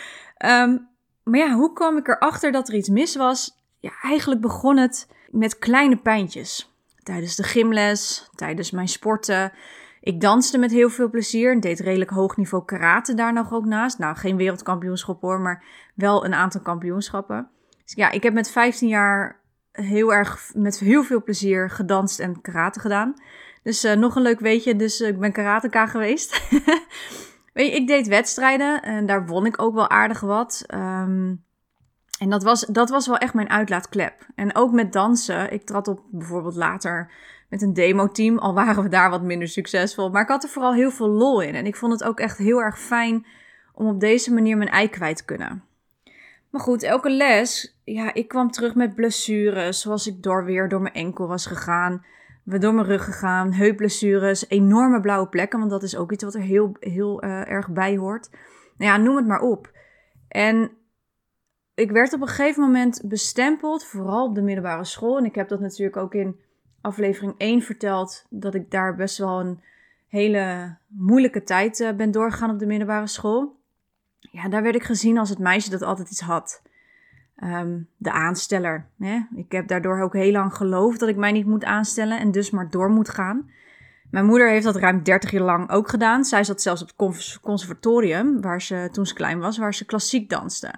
Um, 0.45 0.89
maar 1.29 1.39
ja, 1.39 1.53
hoe 1.53 1.73
kwam 1.73 1.97
ik 1.97 2.07
erachter 2.07 2.51
dat 2.51 2.67
er 2.67 2.75
iets 2.75 2.89
mis 2.89 3.15
was? 3.15 3.57
Ja, 3.79 3.91
eigenlijk 4.01 4.41
begon 4.41 4.77
het 4.77 5.07
met 5.29 5.57
kleine 5.57 5.97
pijntjes. 5.97 6.73
Tijdens 7.03 7.35
de 7.35 7.43
gymles, 7.43 8.29
tijdens 8.35 8.71
mijn 8.71 8.87
sporten. 8.87 9.51
Ik 10.01 10.21
danste 10.21 10.57
met 10.57 10.71
heel 10.71 10.89
veel 10.89 11.09
plezier 11.09 11.51
en 11.51 11.59
deed 11.59 11.79
redelijk 11.79 12.09
hoog 12.09 12.37
niveau 12.37 12.65
karate 12.65 13.13
daar 13.13 13.33
nog 13.33 13.53
ook 13.53 13.65
naast. 13.65 13.97
Nou, 13.97 14.15
geen 14.15 14.37
wereldkampioenschap 14.37 15.21
hoor, 15.21 15.39
maar 15.39 15.63
wel 15.95 16.25
een 16.25 16.33
aantal 16.33 16.61
kampioenschappen. 16.61 17.49
Dus 17.89 17.97
ja, 17.97 18.11
ik 18.11 18.23
heb 18.23 18.33
met 18.33 18.51
15 18.51 18.87
jaar 18.87 19.39
heel 19.71 20.13
erg 20.13 20.51
met 20.53 20.79
heel 20.79 21.03
veel 21.03 21.23
plezier 21.23 21.69
gedanst 21.69 22.19
en 22.19 22.41
karate 22.41 22.79
gedaan. 22.79 23.13
Dus 23.63 23.85
uh, 23.85 23.93
nog 23.93 24.15
een 24.15 24.21
leuk 24.21 24.39
weetje, 24.39 24.75
dus 24.75 25.01
uh, 25.01 25.07
ik 25.07 25.19
ben 25.19 25.31
karateka 25.31 25.87
geweest. 25.87 26.41
Weet 27.53 27.69
je, 27.69 27.75
ik 27.75 27.87
deed 27.87 28.07
wedstrijden 28.07 28.81
en 28.81 29.05
daar 29.05 29.25
won 29.25 29.45
ik 29.45 29.61
ook 29.61 29.73
wel 29.73 29.89
aardig 29.89 30.19
wat. 30.19 30.63
Um, 30.73 31.43
en 32.19 32.29
dat 32.29 32.43
was, 32.43 32.65
dat 32.65 32.89
was 32.89 33.07
wel 33.07 33.17
echt 33.17 33.33
mijn 33.33 33.49
uitlaatklep. 33.49 34.27
En 34.35 34.55
ook 34.55 34.71
met 34.71 34.93
dansen. 34.93 35.51
Ik 35.53 35.65
trad 35.65 35.87
op 35.87 36.01
bijvoorbeeld 36.11 36.55
later 36.55 37.11
met 37.49 37.61
een 37.61 37.73
demo-team, 37.73 38.37
al 38.37 38.53
waren 38.53 38.83
we 38.83 38.89
daar 38.89 39.09
wat 39.09 39.21
minder 39.21 39.47
succesvol. 39.47 40.09
Maar 40.09 40.21
ik 40.21 40.27
had 40.27 40.43
er 40.43 40.49
vooral 40.49 40.73
heel 40.73 40.91
veel 40.91 41.09
lol 41.09 41.41
in. 41.41 41.55
En 41.55 41.65
ik 41.65 41.75
vond 41.75 41.91
het 41.91 42.03
ook 42.03 42.19
echt 42.19 42.37
heel 42.37 42.61
erg 42.61 42.79
fijn 42.79 43.25
om 43.73 43.87
op 43.87 43.99
deze 43.99 44.33
manier 44.33 44.57
mijn 44.57 44.69
ei 44.69 44.89
kwijt 44.89 45.17
te 45.17 45.25
kunnen. 45.25 45.68
Maar 46.49 46.61
goed, 46.61 46.83
elke 46.83 47.09
les, 47.09 47.79
ja, 47.83 48.13
ik 48.13 48.27
kwam 48.27 48.51
terug 48.51 48.75
met 48.75 48.95
blessures, 48.95 49.81
zoals 49.81 50.07
ik 50.07 50.23
door 50.23 50.45
weer 50.45 50.69
door 50.69 50.81
mijn 50.81 50.93
enkel 50.93 51.27
was 51.27 51.45
gegaan 51.45 52.03
door 52.57 52.73
mijn 52.73 52.87
rug 52.87 53.03
gegaan, 53.03 53.53
heupblessures, 53.53 54.49
enorme 54.49 55.01
blauwe 55.01 55.27
plekken, 55.27 55.59
want 55.59 55.71
dat 55.71 55.83
is 55.83 55.97
ook 55.97 56.11
iets 56.11 56.23
wat 56.23 56.33
er 56.33 56.41
heel, 56.41 56.75
heel 56.79 57.23
uh, 57.23 57.49
erg 57.49 57.69
bij 57.69 57.97
hoort. 57.97 58.29
Nou 58.77 58.91
ja, 58.91 58.97
noem 58.97 59.15
het 59.15 59.27
maar 59.27 59.41
op. 59.41 59.71
En 60.27 60.71
ik 61.73 61.91
werd 61.91 62.13
op 62.13 62.21
een 62.21 62.27
gegeven 62.27 62.61
moment 62.63 63.01
bestempeld, 63.05 63.85
vooral 63.85 64.25
op 64.25 64.35
de 64.35 64.41
middelbare 64.41 64.83
school. 64.83 65.17
En 65.17 65.25
ik 65.25 65.35
heb 65.35 65.47
dat 65.47 65.59
natuurlijk 65.59 65.97
ook 65.97 66.13
in 66.13 66.39
aflevering 66.81 67.33
1 67.37 67.61
verteld, 67.61 68.25
dat 68.29 68.55
ik 68.55 68.71
daar 68.71 68.95
best 68.95 69.17
wel 69.17 69.39
een 69.39 69.61
hele 70.07 70.77
moeilijke 70.87 71.43
tijd 71.43 71.79
uh, 71.79 71.91
ben 71.91 72.11
doorgegaan 72.11 72.51
op 72.51 72.59
de 72.59 72.65
middelbare 72.65 73.07
school. 73.07 73.58
Ja, 74.19 74.49
daar 74.49 74.63
werd 74.63 74.75
ik 74.75 74.83
gezien 74.83 75.17
als 75.17 75.29
het 75.29 75.39
meisje 75.39 75.69
dat 75.69 75.81
altijd 75.81 76.11
iets 76.11 76.21
had. 76.21 76.61
Um, 77.43 77.89
de 77.97 78.11
aansteller. 78.11 78.89
Hè? 78.97 79.19
Ik 79.35 79.51
heb 79.51 79.67
daardoor 79.67 80.01
ook 80.01 80.13
heel 80.13 80.31
lang 80.31 80.53
geloofd 80.53 80.99
dat 80.99 81.09
ik 81.09 81.15
mij 81.15 81.31
niet 81.31 81.45
moet 81.45 81.63
aanstellen 81.63 82.19
en 82.19 82.31
dus 82.31 82.49
maar 82.49 82.69
door 82.69 82.89
moet 82.89 83.09
gaan. 83.09 83.51
Mijn 84.11 84.25
moeder 84.25 84.49
heeft 84.49 84.63
dat 84.63 84.75
ruim 84.75 85.03
30 85.03 85.31
jaar 85.31 85.41
lang 85.41 85.69
ook 85.69 85.89
gedaan. 85.89 86.25
Zij 86.25 86.43
zat 86.43 86.61
zelfs 86.61 86.81
op 86.81 86.87
het 86.97 87.39
conservatorium, 87.41 88.41
waar 88.41 88.61
ze 88.61 88.89
toen 88.91 89.05
ze 89.05 89.13
klein 89.13 89.39
was, 89.39 89.57
waar 89.57 89.73
ze 89.73 89.85
klassiek 89.85 90.29
danste. 90.29 90.73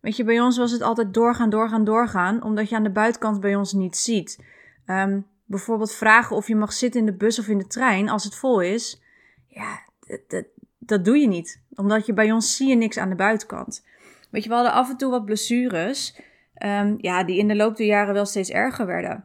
Weet 0.00 0.16
je, 0.16 0.24
bij 0.24 0.40
ons 0.40 0.58
was 0.58 0.70
het 0.70 0.82
altijd 0.82 1.14
doorgaan, 1.14 1.50
doorgaan, 1.50 1.84
doorgaan, 1.84 2.42
omdat 2.42 2.68
je 2.68 2.76
aan 2.76 2.82
de 2.82 2.90
buitenkant 2.90 3.40
bij 3.40 3.54
ons 3.54 3.72
niet 3.72 3.96
ziet. 3.96 4.44
Um, 4.86 5.26
bijvoorbeeld 5.44 5.92
vragen 5.92 6.36
of 6.36 6.48
je 6.48 6.56
mag 6.56 6.72
zitten 6.72 7.00
in 7.00 7.06
de 7.06 7.16
bus 7.16 7.38
of 7.38 7.48
in 7.48 7.58
de 7.58 7.66
trein 7.66 8.08
als 8.08 8.24
het 8.24 8.34
vol 8.34 8.60
is. 8.60 9.02
Ja, 9.48 9.82
dat, 10.00 10.20
dat, 10.28 10.44
dat 10.86 11.04
doe 11.04 11.18
je 11.18 11.28
niet, 11.28 11.62
omdat 11.74 12.06
je 12.06 12.12
bij 12.12 12.32
ons 12.32 12.56
zie 12.56 12.68
je 12.68 12.74
niks 12.74 12.98
aan 12.98 13.08
de 13.08 13.14
buitenkant. 13.14 13.84
Weet 14.30 14.42
je, 14.42 14.48
we 14.48 14.54
hadden 14.54 14.72
af 14.72 14.90
en 14.90 14.96
toe 14.96 15.10
wat 15.10 15.24
blessures. 15.24 16.20
Um, 16.64 16.96
ja, 16.98 17.24
die 17.24 17.38
in 17.38 17.48
de 17.48 17.56
loop 17.56 17.76
der 17.76 17.86
jaren 17.86 18.14
wel 18.14 18.26
steeds 18.26 18.50
erger 18.50 18.86
werden. 18.86 19.24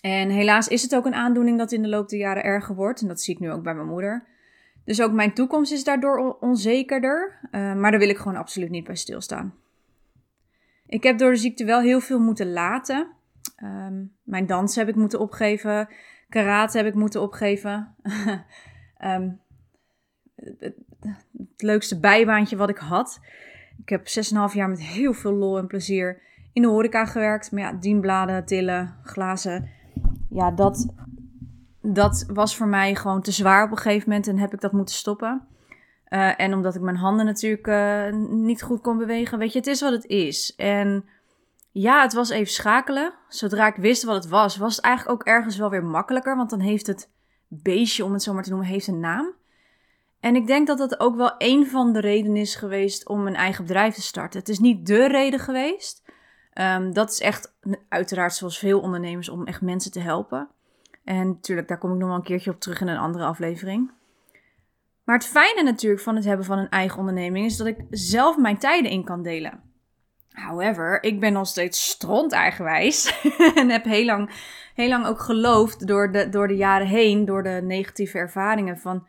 En 0.00 0.30
helaas 0.30 0.68
is 0.68 0.82
het 0.82 0.94
ook 0.94 1.06
een 1.06 1.14
aandoening 1.14 1.58
dat 1.58 1.72
in 1.72 1.82
de 1.82 1.88
loop 1.88 2.08
der 2.08 2.18
jaren 2.18 2.44
erger 2.44 2.74
wordt. 2.74 3.00
En 3.00 3.08
dat 3.08 3.20
zie 3.20 3.34
ik 3.34 3.40
nu 3.40 3.50
ook 3.50 3.62
bij 3.62 3.74
mijn 3.74 3.88
moeder. 3.88 4.24
Dus 4.84 5.02
ook 5.02 5.12
mijn 5.12 5.34
toekomst 5.34 5.72
is 5.72 5.84
daardoor 5.84 6.36
onzekerder. 6.40 7.38
Uh, 7.42 7.74
maar 7.74 7.90
daar 7.90 8.00
wil 8.00 8.08
ik 8.08 8.16
gewoon 8.16 8.36
absoluut 8.36 8.70
niet 8.70 8.84
bij 8.84 8.96
stilstaan. 8.96 9.54
Ik 10.86 11.02
heb 11.02 11.18
door 11.18 11.30
de 11.30 11.36
ziekte 11.36 11.64
wel 11.64 11.80
heel 11.80 12.00
veel 12.00 12.20
moeten 12.20 12.52
laten. 12.52 13.06
Um, 13.62 14.12
mijn 14.22 14.46
dans 14.46 14.76
heb 14.76 14.88
ik 14.88 14.94
moeten 14.94 15.20
opgeven. 15.20 15.88
Karate 16.28 16.76
heb 16.76 16.86
ik 16.86 16.94
moeten 16.94 17.20
opgeven. 17.20 17.94
het, 20.58 20.74
leukste 21.56 22.00
bijbaantje 22.00 22.56
wat 22.56 22.68
ik 22.68 22.78
had 22.78 23.20
ik 23.78 23.88
heb 23.88 24.06
6,5 24.50 24.54
jaar 24.54 24.68
met 24.68 24.82
heel 24.82 25.12
veel 25.12 25.32
lol 25.32 25.58
en 25.58 25.66
plezier 25.66 26.22
in 26.52 26.62
de 26.62 26.68
horeca 26.68 27.04
gewerkt. 27.04 27.52
Maar 27.52 27.62
ja, 27.62 27.72
dienbladen, 27.72 28.44
tillen, 28.44 28.96
glazen. 29.02 29.70
Ja, 30.30 30.50
dat, 30.50 30.94
dat 31.82 32.24
was 32.32 32.56
voor 32.56 32.68
mij 32.68 32.94
gewoon 32.94 33.22
te 33.22 33.32
zwaar 33.32 33.64
op 33.64 33.70
een 33.70 33.76
gegeven 33.76 34.08
moment 34.08 34.28
en 34.28 34.38
heb 34.38 34.52
ik 34.52 34.60
dat 34.60 34.72
moeten 34.72 34.94
stoppen. 34.94 35.46
Uh, 36.08 36.40
en 36.40 36.54
omdat 36.54 36.74
ik 36.74 36.80
mijn 36.80 36.96
handen 36.96 37.26
natuurlijk 37.26 37.66
uh, 37.66 38.12
niet 38.28 38.62
goed 38.62 38.80
kon 38.80 38.98
bewegen. 38.98 39.38
Weet 39.38 39.52
je, 39.52 39.58
het 39.58 39.66
is 39.66 39.80
wat 39.80 39.92
het 39.92 40.06
is. 40.06 40.54
En 40.56 41.04
ja, 41.70 42.02
het 42.02 42.12
was 42.12 42.30
even 42.30 42.52
schakelen. 42.52 43.14
Zodra 43.28 43.66
ik 43.66 43.76
wist 43.76 44.02
wat 44.02 44.14
het 44.14 44.28
was, 44.28 44.56
was 44.56 44.76
het 44.76 44.84
eigenlijk 44.84 45.20
ook 45.20 45.26
ergens 45.26 45.56
wel 45.56 45.70
weer 45.70 45.84
makkelijker. 45.84 46.36
Want 46.36 46.50
dan 46.50 46.60
heeft 46.60 46.86
het 46.86 47.10
beestje, 47.48 48.04
om 48.04 48.12
het 48.12 48.22
zo 48.22 48.32
maar 48.32 48.42
te 48.42 48.50
noemen, 48.50 48.68
heeft 48.68 48.86
een 48.86 49.00
naam. 49.00 49.32
En 50.24 50.36
ik 50.36 50.46
denk 50.46 50.66
dat 50.66 50.78
dat 50.78 51.00
ook 51.00 51.16
wel 51.16 51.34
een 51.38 51.66
van 51.66 51.92
de 51.92 52.00
redenen 52.00 52.36
is 52.36 52.54
geweest 52.54 53.08
om 53.08 53.26
een 53.26 53.34
eigen 53.34 53.64
bedrijf 53.64 53.94
te 53.94 54.02
starten. 54.02 54.38
Het 54.38 54.48
is 54.48 54.58
niet 54.58 54.86
de 54.86 55.08
reden 55.08 55.40
geweest. 55.40 56.02
Um, 56.54 56.92
dat 56.92 57.10
is 57.10 57.20
echt, 57.20 57.56
uiteraard, 57.88 58.34
zoals 58.34 58.58
veel 58.58 58.80
ondernemers, 58.80 59.28
om 59.28 59.46
echt 59.46 59.60
mensen 59.60 59.92
te 59.92 60.00
helpen. 60.00 60.48
En 61.04 61.28
natuurlijk, 61.28 61.68
daar 61.68 61.78
kom 61.78 61.92
ik 61.92 61.98
nog 61.98 62.08
wel 62.08 62.16
een 62.16 62.22
keertje 62.22 62.50
op 62.50 62.60
terug 62.60 62.80
in 62.80 62.88
een 62.88 62.98
andere 62.98 63.24
aflevering. 63.24 63.90
Maar 65.04 65.16
het 65.16 65.26
fijne 65.26 65.62
natuurlijk 65.62 66.02
van 66.02 66.14
het 66.16 66.24
hebben 66.24 66.46
van 66.46 66.58
een 66.58 66.68
eigen 66.68 66.98
onderneming 66.98 67.46
is 67.46 67.56
dat 67.56 67.66
ik 67.66 67.84
zelf 67.90 68.38
mijn 68.38 68.58
tijden 68.58 68.90
in 68.90 69.04
kan 69.04 69.22
delen. 69.22 69.62
However, 70.30 71.02
ik 71.02 71.20
ben 71.20 71.32
nog 71.32 71.46
steeds 71.46 71.88
stront 71.88 72.32
eigenwijs 72.32 73.22
en 73.54 73.70
heb 73.70 73.84
heel 73.84 74.04
lang, 74.04 74.30
heel 74.74 74.88
lang 74.88 75.06
ook 75.06 75.20
geloofd 75.20 75.86
door 75.86 76.12
de, 76.12 76.28
door 76.28 76.48
de 76.48 76.56
jaren 76.56 76.86
heen, 76.86 77.24
door 77.24 77.42
de 77.42 77.60
negatieve 77.62 78.18
ervaringen 78.18 78.78
van 78.78 79.06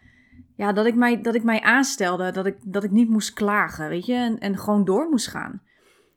ja, 0.55 0.73
dat 0.73 0.85
ik 0.85 0.95
mij, 0.95 1.21
dat 1.21 1.35
ik 1.35 1.43
mij 1.43 1.61
aanstelde, 1.61 2.31
dat 2.31 2.45
ik, 2.45 2.57
dat 2.61 2.83
ik 2.83 2.91
niet 2.91 3.09
moest 3.09 3.33
klagen, 3.33 3.89
weet 3.89 4.05
je, 4.05 4.13
en, 4.13 4.39
en 4.39 4.57
gewoon 4.57 4.85
door 4.85 5.09
moest 5.09 5.27
gaan. 5.27 5.61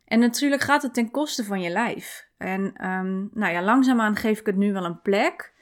En 0.05 0.19
natuurlijk 0.19 0.63
gaat 0.63 0.83
het 0.83 0.95
ten 0.95 1.11
koste 1.11 1.45
van 1.45 1.61
je 1.61 1.71
lijf. 1.71 2.29
En 2.39 2.61
um, 2.91 3.31
nou 3.33 3.53
ja, 3.53 3.63
langzaamaan 3.63 4.17
geef 4.17 4.41
ik 4.41 4.47
het 4.47 4.57
nu 4.57 4.73
wel 4.73 4.85
een 4.85 5.01
plek. 5.01 5.53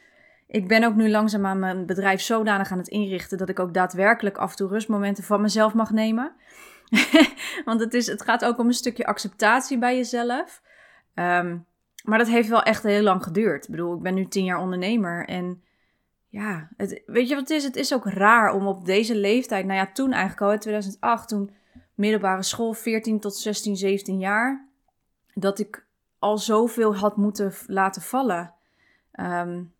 ik 0.46 0.68
ben 0.68 0.84
ook 0.84 0.94
nu 0.94 1.10
langzaam 1.10 1.46
aan 1.46 1.58
mijn 1.58 1.86
bedrijf 1.86 2.20
zodanig 2.20 2.70
aan 2.70 2.78
het 2.78 2.88
inrichten 2.88 3.38
dat 3.38 3.48
ik 3.48 3.58
ook 3.58 3.74
daadwerkelijk 3.74 4.36
af 4.36 4.50
en 4.50 4.56
toe 4.56 4.68
rustmomenten 4.68 5.24
van 5.24 5.40
mezelf 5.40 5.74
mag 5.74 5.90
nemen. 5.90 6.32
Want 7.64 7.80
het, 7.80 7.94
is, 7.94 8.06
het 8.06 8.22
gaat 8.22 8.44
ook 8.44 8.58
om 8.58 8.66
een 8.66 8.72
stukje 8.72 9.06
acceptatie 9.06 9.78
bij 9.78 9.96
jezelf. 9.96 10.62
Um, 11.14 11.66
maar 12.04 12.18
dat 12.18 12.28
heeft 12.28 12.48
wel 12.48 12.62
echt 12.62 12.82
heel 12.82 13.02
lang 13.02 13.22
geduurd. 13.22 13.64
Ik 13.64 13.70
bedoel, 13.70 13.96
ik 13.96 14.02
ben 14.02 14.14
nu 14.14 14.26
tien 14.26 14.44
jaar 14.44 14.60
ondernemer 14.60 15.26
en 15.28 15.62
ja, 16.28 16.68
het, 16.76 17.02
weet 17.06 17.28
je 17.28 17.34
wat 17.34 17.48
het 17.48 17.58
is? 17.58 17.64
Het 17.64 17.76
is 17.76 17.94
ook 17.94 18.06
raar 18.06 18.52
om 18.52 18.66
op 18.66 18.84
deze 18.84 19.16
leeftijd, 19.16 19.66
nou 19.66 19.78
ja, 19.78 19.92
toen 19.92 20.12
eigenlijk 20.12 20.42
al 20.42 20.52
in 20.52 20.58
2008, 20.58 21.28
toen 21.28 21.50
middelbare 21.94 22.42
school, 22.42 22.72
14 22.72 23.20
tot 23.20 23.36
16, 23.36 23.76
17 23.76 24.18
jaar, 24.18 24.68
dat 25.34 25.58
ik 25.58 25.86
al 26.18 26.38
zoveel 26.38 26.96
had 26.96 27.16
moeten 27.16 27.52
laten 27.66 28.02
vallen. 28.02 28.54
Um, 29.12 29.74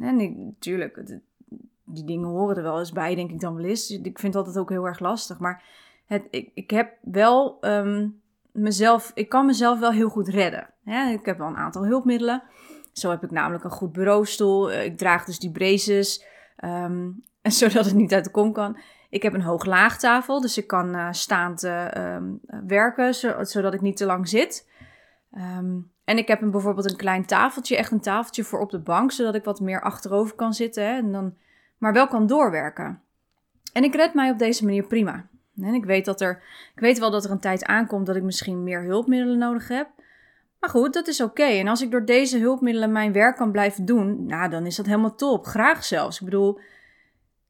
en 0.00 0.44
natuurlijk, 0.44 1.18
die 1.84 2.04
dingen 2.04 2.28
horen 2.28 2.56
er 2.56 2.62
wel 2.62 2.78
eens 2.78 2.92
bij, 2.92 3.14
denk 3.14 3.30
ik 3.30 3.40
dan 3.40 3.54
wel 3.54 3.64
eens. 3.64 3.90
Ik 3.90 4.18
vind 4.18 4.32
dat 4.32 4.46
altijd 4.46 4.62
ook 4.62 4.70
heel 4.70 4.86
erg 4.86 4.98
lastig. 4.98 5.38
Maar 5.38 5.64
het, 6.06 6.26
ik, 6.30 6.50
ik 6.54 6.70
heb 6.70 6.96
wel 7.00 7.58
um, 7.60 8.20
mezelf, 8.52 9.10
ik 9.14 9.28
kan 9.28 9.46
mezelf 9.46 9.78
wel 9.78 9.92
heel 9.92 10.08
goed 10.08 10.28
redden. 10.28 10.70
ik 11.12 11.24
heb 11.24 11.38
wel 11.38 11.46
een 11.46 11.56
aantal 11.56 11.86
hulpmiddelen. 11.86 12.42
Zo 12.98 13.10
heb 13.10 13.24
ik 13.24 13.30
namelijk 13.30 13.64
een 13.64 13.70
goed 13.70 13.92
bureaustoel. 13.92 14.70
Eh, 14.70 14.84
ik 14.84 14.98
draag 14.98 15.24
dus 15.24 15.38
die 15.38 15.50
braces, 15.50 16.24
um, 16.64 17.24
zodat 17.42 17.84
het 17.84 17.94
niet 17.94 18.14
uit 18.14 18.24
de 18.24 18.30
kom 18.30 18.52
kan. 18.52 18.78
Ik 19.10 19.22
heb 19.22 19.34
een 19.34 19.42
hoog-laagtafel, 19.42 20.40
dus 20.40 20.58
ik 20.58 20.66
kan 20.66 20.96
uh, 20.96 21.08
staand 21.10 21.64
uh, 21.64 22.16
werken, 22.66 23.14
zodat 23.46 23.74
ik 23.74 23.80
niet 23.80 23.96
te 23.96 24.06
lang 24.06 24.28
zit. 24.28 24.68
Um, 25.32 25.90
en 26.04 26.18
ik 26.18 26.28
heb 26.28 26.42
een, 26.42 26.50
bijvoorbeeld 26.50 26.90
een 26.90 26.96
klein 26.96 27.26
tafeltje, 27.26 27.76
echt 27.76 27.90
een 27.90 28.00
tafeltje 28.00 28.44
voor 28.44 28.60
op 28.60 28.70
de 28.70 28.78
bank, 28.78 29.12
zodat 29.12 29.34
ik 29.34 29.44
wat 29.44 29.60
meer 29.60 29.80
achterover 29.80 30.34
kan 30.34 30.54
zitten, 30.54 30.84
hè, 30.84 30.96
en 30.96 31.12
dan, 31.12 31.34
maar 31.78 31.92
wel 31.92 32.08
kan 32.08 32.26
doorwerken. 32.26 33.00
En 33.72 33.84
ik 33.84 33.94
red 33.94 34.14
mij 34.14 34.30
op 34.30 34.38
deze 34.38 34.64
manier 34.64 34.86
prima. 34.86 35.26
En 35.56 35.74
ik 35.74 35.84
weet, 35.84 36.04
dat 36.04 36.20
er, 36.20 36.42
ik 36.74 36.80
weet 36.80 36.98
wel 36.98 37.10
dat 37.10 37.24
er 37.24 37.30
een 37.30 37.40
tijd 37.40 37.64
aankomt 37.64 38.06
dat 38.06 38.16
ik 38.16 38.22
misschien 38.22 38.64
meer 38.64 38.82
hulpmiddelen 38.82 39.38
nodig 39.38 39.68
heb. 39.68 39.88
Maar 40.60 40.70
goed, 40.70 40.92
dat 40.92 41.06
is 41.06 41.20
oké. 41.20 41.42
En 41.42 41.68
als 41.68 41.82
ik 41.82 41.90
door 41.90 42.04
deze 42.04 42.38
hulpmiddelen 42.38 42.92
mijn 42.92 43.12
werk 43.12 43.36
kan 43.36 43.52
blijven 43.52 43.84
doen, 43.84 44.26
nou, 44.26 44.50
dan 44.50 44.66
is 44.66 44.76
dat 44.76 44.86
helemaal 44.86 45.14
top. 45.14 45.46
Graag 45.46 45.84
zelfs. 45.84 46.18
Ik 46.18 46.24
bedoel, 46.24 46.60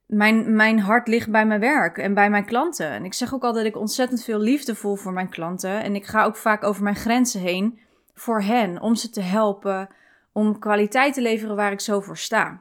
mijn, 0.06 0.56
mijn 0.56 0.80
hart 0.80 1.08
ligt 1.08 1.30
bij 1.30 1.46
mijn 1.46 1.60
werk 1.60 1.98
en 1.98 2.14
bij 2.14 2.30
mijn 2.30 2.44
klanten. 2.44 2.90
En 2.90 3.04
ik 3.04 3.14
zeg 3.14 3.34
ook 3.34 3.44
altijd 3.44 3.64
dat 3.64 3.74
ik 3.74 3.80
ontzettend 3.80 4.24
veel 4.24 4.38
liefde 4.38 4.74
voel 4.74 4.96
voor 4.96 5.12
mijn 5.12 5.28
klanten. 5.28 5.82
En 5.82 5.94
ik 5.94 6.06
ga 6.06 6.24
ook 6.24 6.36
vaak 6.36 6.64
over 6.64 6.82
mijn 6.82 6.96
grenzen 6.96 7.40
heen 7.40 7.80
voor 8.14 8.42
hen, 8.42 8.80
om 8.80 8.94
ze 8.94 9.10
te 9.10 9.20
helpen, 9.20 9.88
om 10.32 10.58
kwaliteit 10.58 11.14
te 11.14 11.20
leveren 11.20 11.56
waar 11.56 11.72
ik 11.72 11.80
zo 11.80 12.00
voor 12.00 12.16
sta. 12.16 12.60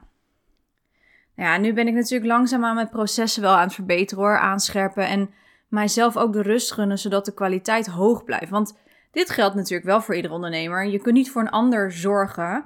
Nou 1.36 1.50
ja, 1.50 1.58
nu 1.58 1.74
ben 1.74 1.88
ik 1.88 1.94
natuurlijk 1.94 2.32
langzaam 2.32 2.66
aan 2.66 2.76
mijn 2.76 2.90
processen 2.90 3.42
wel 3.42 3.54
aan 3.54 3.64
het 3.64 3.74
verbeteren 3.74 4.24
hoor, 4.24 4.38
aanscherpen 4.38 5.08
en 5.08 5.30
mijzelf 5.68 6.18
ook 6.18 6.34
de 6.34 6.42
rust 6.42 6.72
gunnen, 6.72 6.98
zodat 6.98 7.26
de 7.26 7.34
kwaliteit 7.34 7.88
hoog 7.88 8.24
blijft. 8.24 8.50
Want 8.50 8.78
dit 9.12 9.30
geldt 9.30 9.56
natuurlijk 9.56 9.88
wel 9.88 10.02
voor 10.02 10.16
iedere 10.16 10.34
ondernemer. 10.34 10.86
Je 10.86 11.00
kunt 11.00 11.16
niet 11.16 11.32
voor 11.32 11.42
een 11.42 11.50
ander 11.50 11.92
zorgen 11.92 12.66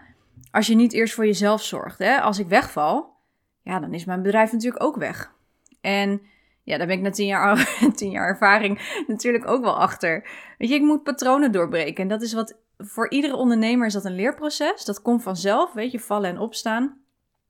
als 0.51 0.67
je 0.67 0.75
niet 0.75 0.93
eerst 0.93 1.13
voor 1.13 1.25
jezelf 1.25 1.63
zorgt. 1.63 1.99
Hè? 1.99 2.21
Als 2.21 2.39
ik 2.39 2.47
wegval, 2.47 3.13
ja, 3.61 3.79
dan 3.79 3.93
is 3.93 4.05
mijn 4.05 4.21
bedrijf 4.21 4.51
natuurlijk 4.51 4.83
ook 4.83 4.95
weg. 4.95 5.33
En 5.81 6.21
ja, 6.63 6.77
daar 6.77 6.87
ben 6.87 6.95
ik 6.95 7.01
na 7.01 7.09
tien 7.09 7.25
jaar, 7.25 7.77
tien 7.95 8.11
jaar 8.11 8.27
ervaring 8.27 9.03
natuurlijk 9.07 9.47
ook 9.47 9.63
wel 9.63 9.79
achter. 9.79 10.29
Weet 10.57 10.69
je, 10.69 10.75
ik 10.75 10.81
moet 10.81 11.03
patronen 11.03 11.51
doorbreken. 11.51 12.03
En 12.03 12.07
dat 12.07 12.21
is 12.21 12.33
wat 12.33 12.57
voor 12.77 13.09
iedere 13.09 13.35
ondernemer 13.35 13.87
is 13.87 13.93
dat 13.93 14.05
een 14.05 14.15
leerproces. 14.15 14.85
Dat 14.85 15.01
komt 15.01 15.23
vanzelf, 15.23 15.73
weet 15.73 15.91
je, 15.91 15.99
vallen 15.99 16.29
en 16.29 16.39
opstaan. 16.39 16.99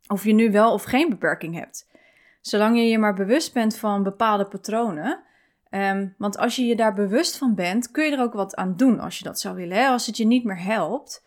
Of 0.07 0.23
je 0.23 0.33
nu 0.33 0.51
wel 0.51 0.73
of 0.73 0.83
geen 0.83 1.09
beperking 1.09 1.55
hebt. 1.55 1.89
Zolang 2.41 2.77
je 2.77 2.83
je 2.83 2.97
maar 2.97 3.13
bewust 3.13 3.53
bent 3.53 3.77
van 3.77 4.03
bepaalde 4.03 4.45
patronen. 4.45 5.23
Ehm, 5.71 6.07
want 6.17 6.37
als 6.37 6.55
je 6.55 6.65
je 6.65 6.75
daar 6.75 6.93
bewust 6.93 7.37
van 7.37 7.55
bent, 7.55 7.91
kun 7.91 8.05
je 8.05 8.11
er 8.11 8.23
ook 8.23 8.33
wat 8.33 8.55
aan 8.55 8.75
doen 8.75 8.99
als 8.99 9.17
je 9.17 9.23
dat 9.23 9.39
zou 9.39 9.55
willen. 9.55 9.77
Hè? 9.77 9.87
Als 9.87 10.05
het 10.05 10.17
je 10.17 10.25
niet 10.25 10.43
meer 10.43 10.63
helpt, 10.63 11.23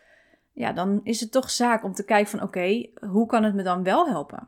ja, 0.53 0.71
dan 0.71 1.01
is 1.03 1.19
het 1.19 1.31
toch 1.31 1.49
zaak 1.49 1.83
om 1.83 1.93
te 1.93 2.05
kijken 2.05 2.31
van 2.31 2.41
oké, 2.41 2.85
hoe 3.09 3.25
kan 3.25 3.43
het 3.43 3.55
me 3.55 3.63
dan 3.63 3.83
wel 3.83 4.07
helpen? 4.07 4.47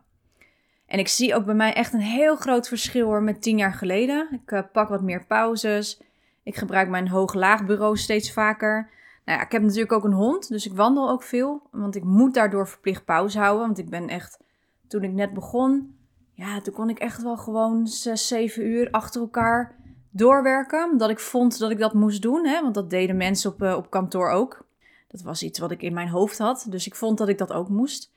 En 0.86 1.00
ik 1.00 1.08
zie 1.08 1.36
ook 1.36 1.46
bij 1.46 1.56
mij 1.56 1.74
echt 1.74 1.94
een 1.94 2.00
heel 2.00 2.36
groot 2.36 2.68
verschil 2.68 3.06
hoor, 3.06 3.24
met 3.24 3.42
tien 3.42 3.58
jaar 3.58 3.74
geleden. 3.74 4.27
Ik 4.32 4.51
uh, 4.51 4.62
pak 4.72 4.89
wat 4.89 5.01
meer 5.01 5.25
pauzes. 5.25 6.01
Ik 6.44 6.56
gebruik 6.56 6.89
mijn 6.89 7.08
hoog-laag 7.08 7.66
bureau 7.66 7.98
steeds 7.98 8.34
vaker. 8.34 8.89
Nou 9.25 9.39
ja, 9.39 9.46
ik 9.46 9.51
heb 9.51 9.62
natuurlijk 9.62 9.92
ook 9.92 10.04
een 10.04 10.13
hond, 10.13 10.48
dus 10.48 10.66
ik 10.66 10.74
wandel 10.74 11.10
ook 11.10 11.24
veel. 11.24 11.62
Want 11.72 11.96
ik 11.96 12.04
moet 12.04 12.34
daardoor 12.34 12.68
verplicht 12.68 13.06
pauze 13.06 13.39
houden. 13.39 13.66
Want 13.66 13.77
ik 13.77 13.89
ben 13.89 14.08
echt, 14.08 14.39
toen 14.88 15.04
ik 15.04 15.12
net 15.12 15.34
begon, 15.34 15.96
ja, 16.34 16.62
toen 16.62 16.74
kon 16.74 16.89
ik 16.89 17.00
echt 17.00 17.24
wel 17.24 17.38
gewoon 17.38 17.88
6, 17.88 18.27
7 18.27 18.66
uur 18.66 18.92
achter 18.92 19.22
elkaar 19.22 19.75
doorwerken. 20.12 20.90
Omdat 20.92 21.10
ik 21.10 21.20
vond 21.20 21.60
dat 21.60 21.72
ik 21.72 21.80
dat 21.80 21.94
moest 21.94 22.22
doen, 22.22 22.46
hè, 22.46 22.62
want 22.62 22.76
dat 22.76 22.90
deden 22.90 23.18
mensen 23.18 23.52
op, 23.52 23.62
uh, 23.62 23.76
op 23.76 23.90
kantoor 23.90 24.30
ook. 24.30 24.66
Dat 25.08 25.22
was 25.22 25.44
iets 25.44 25.60
wat 25.60 25.72
ik 25.72 25.82
in 25.82 25.94
mijn 25.94 26.10
hoofd 26.10 26.38
had, 26.38 26.66
dus 26.70 26.88
ik 26.88 26.96
vond 26.96 27.18
dat 27.18 27.30
ik 27.30 27.38
dat 27.38 27.54
ook 27.54 27.70
moest. 27.70 28.16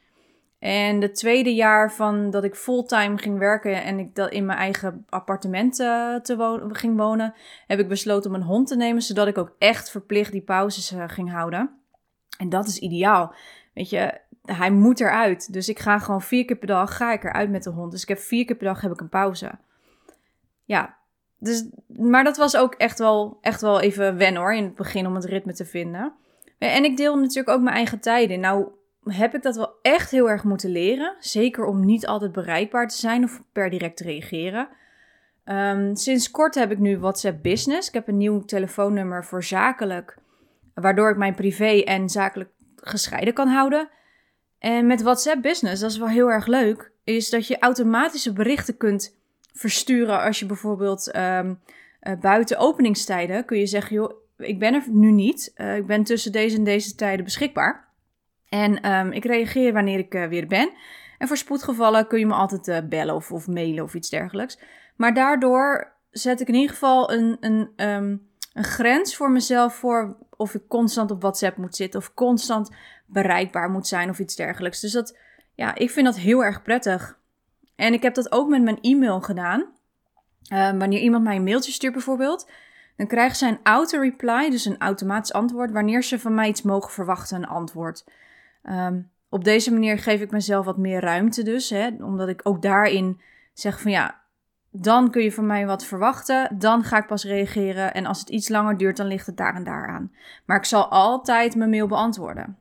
En 0.58 1.00
het 1.00 1.14
tweede 1.14 1.54
jaar 1.54 1.92
van 1.92 2.30
dat 2.30 2.44
ik 2.44 2.54
fulltime 2.54 3.18
ging 3.18 3.38
werken 3.38 3.82
en 3.82 3.98
ik 3.98 4.14
dat 4.14 4.30
in 4.30 4.46
mijn 4.46 4.58
eigen 4.58 5.04
appartement 5.08 5.80
uh, 5.80 6.16
te 6.16 6.36
wonen, 6.36 6.76
ging 6.76 6.96
wonen, 6.96 7.34
heb 7.66 7.78
ik 7.78 7.88
besloten 7.88 8.30
om 8.30 8.36
een 8.36 8.46
hond 8.46 8.68
te 8.68 8.76
nemen, 8.76 9.02
zodat 9.02 9.26
ik 9.26 9.38
ook 9.38 9.54
echt 9.58 9.90
verplicht 9.90 10.32
die 10.32 10.42
pauzes 10.42 10.92
uh, 10.92 11.04
ging 11.06 11.30
houden. 11.30 11.70
En 12.38 12.48
dat 12.48 12.66
is 12.66 12.78
ideaal. 12.78 13.34
Weet 13.74 13.90
je, 13.90 14.20
hij 14.44 14.70
moet 14.70 15.00
eruit. 15.00 15.52
Dus 15.52 15.68
ik 15.68 15.78
ga 15.78 15.98
gewoon 15.98 16.22
vier 16.22 16.44
keer 16.44 16.56
per 16.56 16.66
dag 16.66 16.96
ga 16.96 17.12
ik 17.12 17.24
eruit 17.24 17.50
met 17.50 17.62
de 17.62 17.70
hond. 17.70 17.90
Dus 17.90 18.02
ik 18.02 18.08
heb 18.08 18.18
vier 18.18 18.44
keer 18.44 18.56
per 18.56 18.66
dag 18.66 18.80
heb 18.80 18.92
ik 18.92 19.00
een 19.00 19.08
pauze. 19.08 19.50
Ja, 20.64 20.96
dus, 21.40 21.68
maar 21.86 22.24
dat 22.24 22.36
was 22.36 22.56
ook 22.56 22.74
echt 22.74 22.98
wel, 22.98 23.38
echt 23.40 23.60
wel 23.60 23.80
even 23.80 24.16
wennen 24.16 24.42
hoor, 24.42 24.54
in 24.54 24.64
het 24.64 24.74
begin 24.74 25.06
om 25.06 25.14
het 25.14 25.24
ritme 25.24 25.52
te 25.52 25.64
vinden. 25.64 26.12
En 26.58 26.84
ik 26.84 26.96
deel 26.96 27.16
natuurlijk 27.16 27.48
ook 27.48 27.62
mijn 27.62 27.76
eigen 27.76 28.00
tijden. 28.00 28.40
Nou, 28.40 28.68
heb 29.04 29.34
ik 29.34 29.42
dat 29.42 29.56
wel 29.56 29.74
echt 29.82 30.10
heel 30.10 30.30
erg 30.30 30.44
moeten 30.44 30.70
leren. 30.70 31.16
Zeker 31.18 31.64
om 31.64 31.84
niet 31.84 32.06
altijd 32.06 32.32
bereikbaar 32.32 32.88
te 32.88 32.96
zijn 32.96 33.24
of 33.24 33.42
per 33.52 33.70
direct 33.70 33.96
te 33.96 34.04
reageren. 34.04 34.68
Um, 35.44 35.96
sinds 35.96 36.30
kort 36.30 36.54
heb 36.54 36.70
ik 36.70 36.78
nu 36.78 36.98
WhatsApp 36.98 37.42
Business. 37.42 37.88
Ik 37.88 37.94
heb 37.94 38.08
een 38.08 38.16
nieuw 38.16 38.44
telefoonnummer 38.44 39.24
voor 39.24 39.44
zakelijk, 39.44 40.16
waardoor 40.74 41.10
ik 41.10 41.16
mijn 41.16 41.34
privé 41.34 41.82
en 41.84 42.08
zakelijk 42.08 42.50
gescheiden 42.76 43.34
kan 43.34 43.48
houden. 43.48 43.88
En 44.58 44.86
met 44.86 45.02
WhatsApp 45.02 45.42
Business, 45.42 45.80
dat 45.80 45.90
is 45.90 45.98
wel 45.98 46.08
heel 46.08 46.30
erg 46.30 46.46
leuk, 46.46 46.92
is 47.04 47.30
dat 47.30 47.46
je 47.46 47.58
automatische 47.58 48.32
berichten 48.32 48.76
kunt 48.76 49.19
versturen 49.52 50.20
als 50.20 50.38
je 50.38 50.46
bijvoorbeeld 50.46 51.16
um, 51.16 51.60
uh, 52.02 52.14
buiten 52.20 52.58
openingstijden 52.58 53.44
kun 53.44 53.58
je 53.58 53.66
zeggen, 53.66 53.96
joh, 53.96 54.12
ik 54.36 54.58
ben 54.58 54.74
er 54.74 54.84
nu 54.88 55.10
niet. 55.10 55.52
Uh, 55.56 55.76
ik 55.76 55.86
ben 55.86 56.04
tussen 56.04 56.32
deze 56.32 56.56
en 56.56 56.64
deze 56.64 56.94
tijden 56.94 57.24
beschikbaar. 57.24 57.88
En 58.48 58.92
um, 58.92 59.12
ik 59.12 59.24
reageer 59.24 59.72
wanneer 59.72 59.98
ik 59.98 60.14
uh, 60.14 60.26
weer 60.26 60.46
ben. 60.46 60.72
En 61.18 61.28
voor 61.28 61.36
spoedgevallen 61.36 62.06
kun 62.06 62.18
je 62.18 62.26
me 62.26 62.34
altijd 62.34 62.88
bellen 62.88 63.14
of, 63.14 63.32
of, 63.32 63.46
mailen 63.46 63.84
of 63.84 63.94
iets 63.94 64.08
dergelijks. 64.08 64.58
Maar 64.96 65.14
daardoor 65.14 65.92
zet 66.10 66.40
ik 66.40 66.48
in 66.48 66.54
ieder 66.54 66.70
geval 66.70 67.12
een, 67.12 67.36
een, 67.40 67.72
um, 67.76 68.28
een 68.52 68.64
grens 68.64 69.16
voor 69.16 69.30
mezelf 69.30 69.74
voor 69.74 70.16
of 70.36 70.54
ik 70.54 70.62
constant 70.68 71.10
op 71.10 71.20
WhatsApp 71.20 71.56
moet 71.56 71.76
zitten 71.76 72.00
of 72.00 72.14
constant 72.14 72.70
bereikbaar 73.06 73.70
moet 73.70 73.86
zijn 73.86 74.10
of 74.10 74.18
iets 74.18 74.36
dergelijks. 74.36 74.80
Dus 74.80 74.92
dat, 74.92 75.18
ja, 75.54 75.74
ik 75.74 75.90
vind 75.90 76.06
dat 76.06 76.16
heel 76.16 76.44
erg 76.44 76.62
prettig. 76.62 77.18
En 77.80 77.92
ik 77.92 78.02
heb 78.02 78.14
dat 78.14 78.32
ook 78.32 78.48
met 78.48 78.62
mijn 78.62 78.80
e-mail 78.80 79.20
gedaan. 79.20 79.64
Uh, 80.52 80.70
wanneer 80.70 81.00
iemand 81.00 81.24
mij 81.24 81.36
een 81.36 81.44
mailtje 81.44 81.72
stuurt 81.72 81.92
bijvoorbeeld, 81.92 82.50
dan 82.96 83.06
krijgt 83.06 83.36
zij 83.36 83.48
een 83.48 83.60
auto-reply, 83.62 84.50
dus 84.50 84.64
een 84.64 84.78
automatisch 84.78 85.32
antwoord, 85.32 85.70
wanneer 85.70 86.02
ze 86.02 86.18
van 86.18 86.34
mij 86.34 86.48
iets 86.48 86.62
mogen 86.62 86.92
verwachten, 86.92 87.36
een 87.36 87.48
antwoord. 87.48 88.04
Um, 88.62 89.10
op 89.28 89.44
deze 89.44 89.72
manier 89.72 89.98
geef 89.98 90.20
ik 90.20 90.30
mezelf 90.30 90.64
wat 90.64 90.76
meer 90.76 91.00
ruimte 91.00 91.42
dus, 91.42 91.70
hè, 91.70 91.88
omdat 91.98 92.28
ik 92.28 92.40
ook 92.42 92.62
daarin 92.62 93.20
zeg 93.52 93.80
van 93.80 93.90
ja, 93.90 94.20
dan 94.70 95.10
kun 95.10 95.22
je 95.22 95.32
van 95.32 95.46
mij 95.46 95.66
wat 95.66 95.84
verwachten, 95.84 96.58
dan 96.58 96.84
ga 96.84 96.98
ik 96.98 97.06
pas 97.06 97.24
reageren 97.24 97.94
en 97.94 98.06
als 98.06 98.20
het 98.20 98.28
iets 98.28 98.48
langer 98.48 98.76
duurt, 98.76 98.96
dan 98.96 99.06
ligt 99.06 99.26
het 99.26 99.36
daar 99.36 99.54
en 99.54 99.64
daar 99.64 99.88
aan. 99.88 100.12
Maar 100.44 100.56
ik 100.56 100.64
zal 100.64 100.88
altijd 100.88 101.54
mijn 101.54 101.70
mail 101.70 101.86
beantwoorden. 101.86 102.56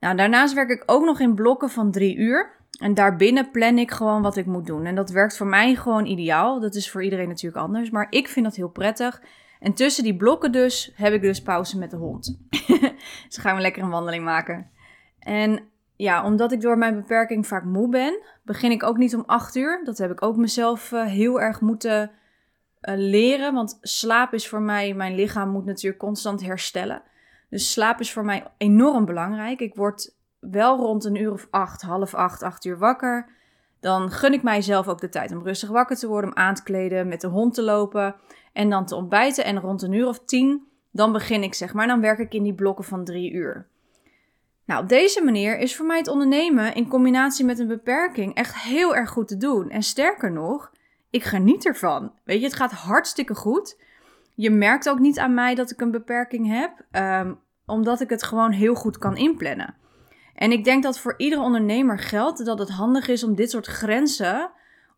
Nou, 0.00 0.16
daarnaast 0.16 0.54
werk 0.54 0.70
ik 0.70 0.82
ook 0.86 1.04
nog 1.04 1.20
in 1.20 1.34
blokken 1.34 1.70
van 1.70 1.90
drie 1.90 2.16
uur. 2.16 2.55
En 2.78 2.94
daarbinnen 2.94 3.50
plan 3.50 3.78
ik 3.78 3.90
gewoon 3.90 4.22
wat 4.22 4.36
ik 4.36 4.46
moet 4.46 4.66
doen. 4.66 4.86
En 4.86 4.94
dat 4.94 5.10
werkt 5.10 5.36
voor 5.36 5.46
mij 5.46 5.74
gewoon 5.74 6.06
ideaal. 6.06 6.60
Dat 6.60 6.74
is 6.74 6.90
voor 6.90 7.04
iedereen 7.04 7.28
natuurlijk 7.28 7.62
anders. 7.62 7.90
Maar 7.90 8.06
ik 8.10 8.28
vind 8.28 8.44
dat 8.44 8.56
heel 8.56 8.68
prettig. 8.68 9.22
En 9.60 9.74
tussen 9.74 10.04
die 10.04 10.16
blokken 10.16 10.52
dus 10.52 10.92
heb 10.94 11.12
ik 11.12 11.22
dus 11.22 11.42
pauze 11.42 11.78
met 11.78 11.90
de 11.90 11.96
hond. 11.96 12.38
dus 13.28 13.36
gaan 13.36 13.56
we 13.56 13.62
lekker 13.62 13.82
een 13.82 13.90
wandeling 13.90 14.24
maken. 14.24 14.70
En 15.18 15.60
ja, 15.96 16.24
omdat 16.24 16.52
ik 16.52 16.60
door 16.60 16.78
mijn 16.78 16.94
beperking 16.94 17.46
vaak 17.46 17.64
moe 17.64 17.88
ben, 17.88 18.20
begin 18.42 18.70
ik 18.70 18.82
ook 18.82 18.96
niet 18.96 19.14
om 19.14 19.22
8 19.26 19.56
uur. 19.56 19.80
Dat 19.84 19.98
heb 19.98 20.10
ik 20.10 20.22
ook 20.22 20.36
mezelf 20.36 20.92
uh, 20.92 21.04
heel 21.04 21.40
erg 21.40 21.60
moeten 21.60 22.10
uh, 22.10 22.94
leren. 22.96 23.54
Want 23.54 23.78
slaap 23.80 24.34
is 24.34 24.48
voor 24.48 24.62
mij, 24.62 24.94
mijn 24.94 25.14
lichaam 25.14 25.50
moet 25.50 25.64
natuurlijk 25.64 26.02
constant 26.02 26.42
herstellen. 26.42 27.02
Dus 27.50 27.72
slaap 27.72 28.00
is 28.00 28.12
voor 28.12 28.24
mij 28.24 28.46
enorm 28.56 29.04
belangrijk. 29.04 29.60
Ik 29.60 29.74
word 29.74 30.16
wel 30.40 30.76
rond 30.76 31.04
een 31.04 31.20
uur 31.20 31.32
of 31.32 31.46
acht, 31.50 31.82
half 31.82 32.14
acht, 32.14 32.42
acht 32.42 32.64
uur 32.64 32.78
wakker. 32.78 33.34
Dan 33.80 34.10
gun 34.10 34.32
ik 34.32 34.42
mijzelf 34.42 34.88
ook 34.88 35.00
de 35.00 35.08
tijd 35.08 35.32
om 35.32 35.42
rustig 35.42 35.68
wakker 35.68 35.96
te 35.96 36.06
worden, 36.06 36.30
om 36.30 36.36
aan 36.36 36.54
te 36.54 36.62
kleden, 36.62 37.08
met 37.08 37.20
de 37.20 37.26
hond 37.26 37.54
te 37.54 37.62
lopen 37.62 38.14
en 38.52 38.70
dan 38.70 38.86
te 38.86 38.94
ontbijten. 38.94 39.44
En 39.44 39.60
rond 39.60 39.82
een 39.82 39.92
uur 39.92 40.06
of 40.06 40.24
tien, 40.24 40.66
dan 40.90 41.12
begin 41.12 41.42
ik 41.42 41.54
zeg 41.54 41.74
maar, 41.74 41.86
dan 41.86 42.00
werk 42.00 42.18
ik 42.18 42.34
in 42.34 42.42
die 42.42 42.54
blokken 42.54 42.84
van 42.84 43.04
drie 43.04 43.32
uur. 43.32 43.66
Nou, 44.66 44.82
op 44.82 44.88
deze 44.88 45.24
manier 45.24 45.58
is 45.58 45.76
voor 45.76 45.86
mij 45.86 45.98
het 45.98 46.08
ondernemen 46.08 46.74
in 46.74 46.88
combinatie 46.88 47.44
met 47.44 47.58
een 47.58 47.66
beperking 47.66 48.34
echt 48.34 48.56
heel 48.56 48.96
erg 48.96 49.10
goed 49.10 49.28
te 49.28 49.36
doen. 49.36 49.70
En 49.70 49.82
sterker 49.82 50.32
nog, 50.32 50.72
ik 51.10 51.24
geniet 51.24 51.66
ervan. 51.66 52.12
Weet 52.24 52.38
je, 52.38 52.44
het 52.44 52.56
gaat 52.56 52.72
hartstikke 52.72 53.34
goed. 53.34 53.80
Je 54.34 54.50
merkt 54.50 54.88
ook 54.88 54.98
niet 54.98 55.18
aan 55.18 55.34
mij 55.34 55.54
dat 55.54 55.70
ik 55.70 55.80
een 55.80 55.90
beperking 55.90 56.48
heb, 56.48 56.84
ehm, 56.90 57.32
omdat 57.66 58.00
ik 58.00 58.10
het 58.10 58.22
gewoon 58.22 58.50
heel 58.50 58.74
goed 58.74 58.98
kan 58.98 59.16
inplannen. 59.16 59.74
En 60.36 60.52
ik 60.52 60.64
denk 60.64 60.82
dat 60.82 60.98
voor 60.98 61.14
iedere 61.16 61.42
ondernemer 61.42 61.98
geldt 61.98 62.44
dat 62.44 62.58
het 62.58 62.70
handig 62.70 63.08
is 63.08 63.24
om 63.24 63.34
dit 63.34 63.50
soort 63.50 63.66
grenzen, 63.66 64.50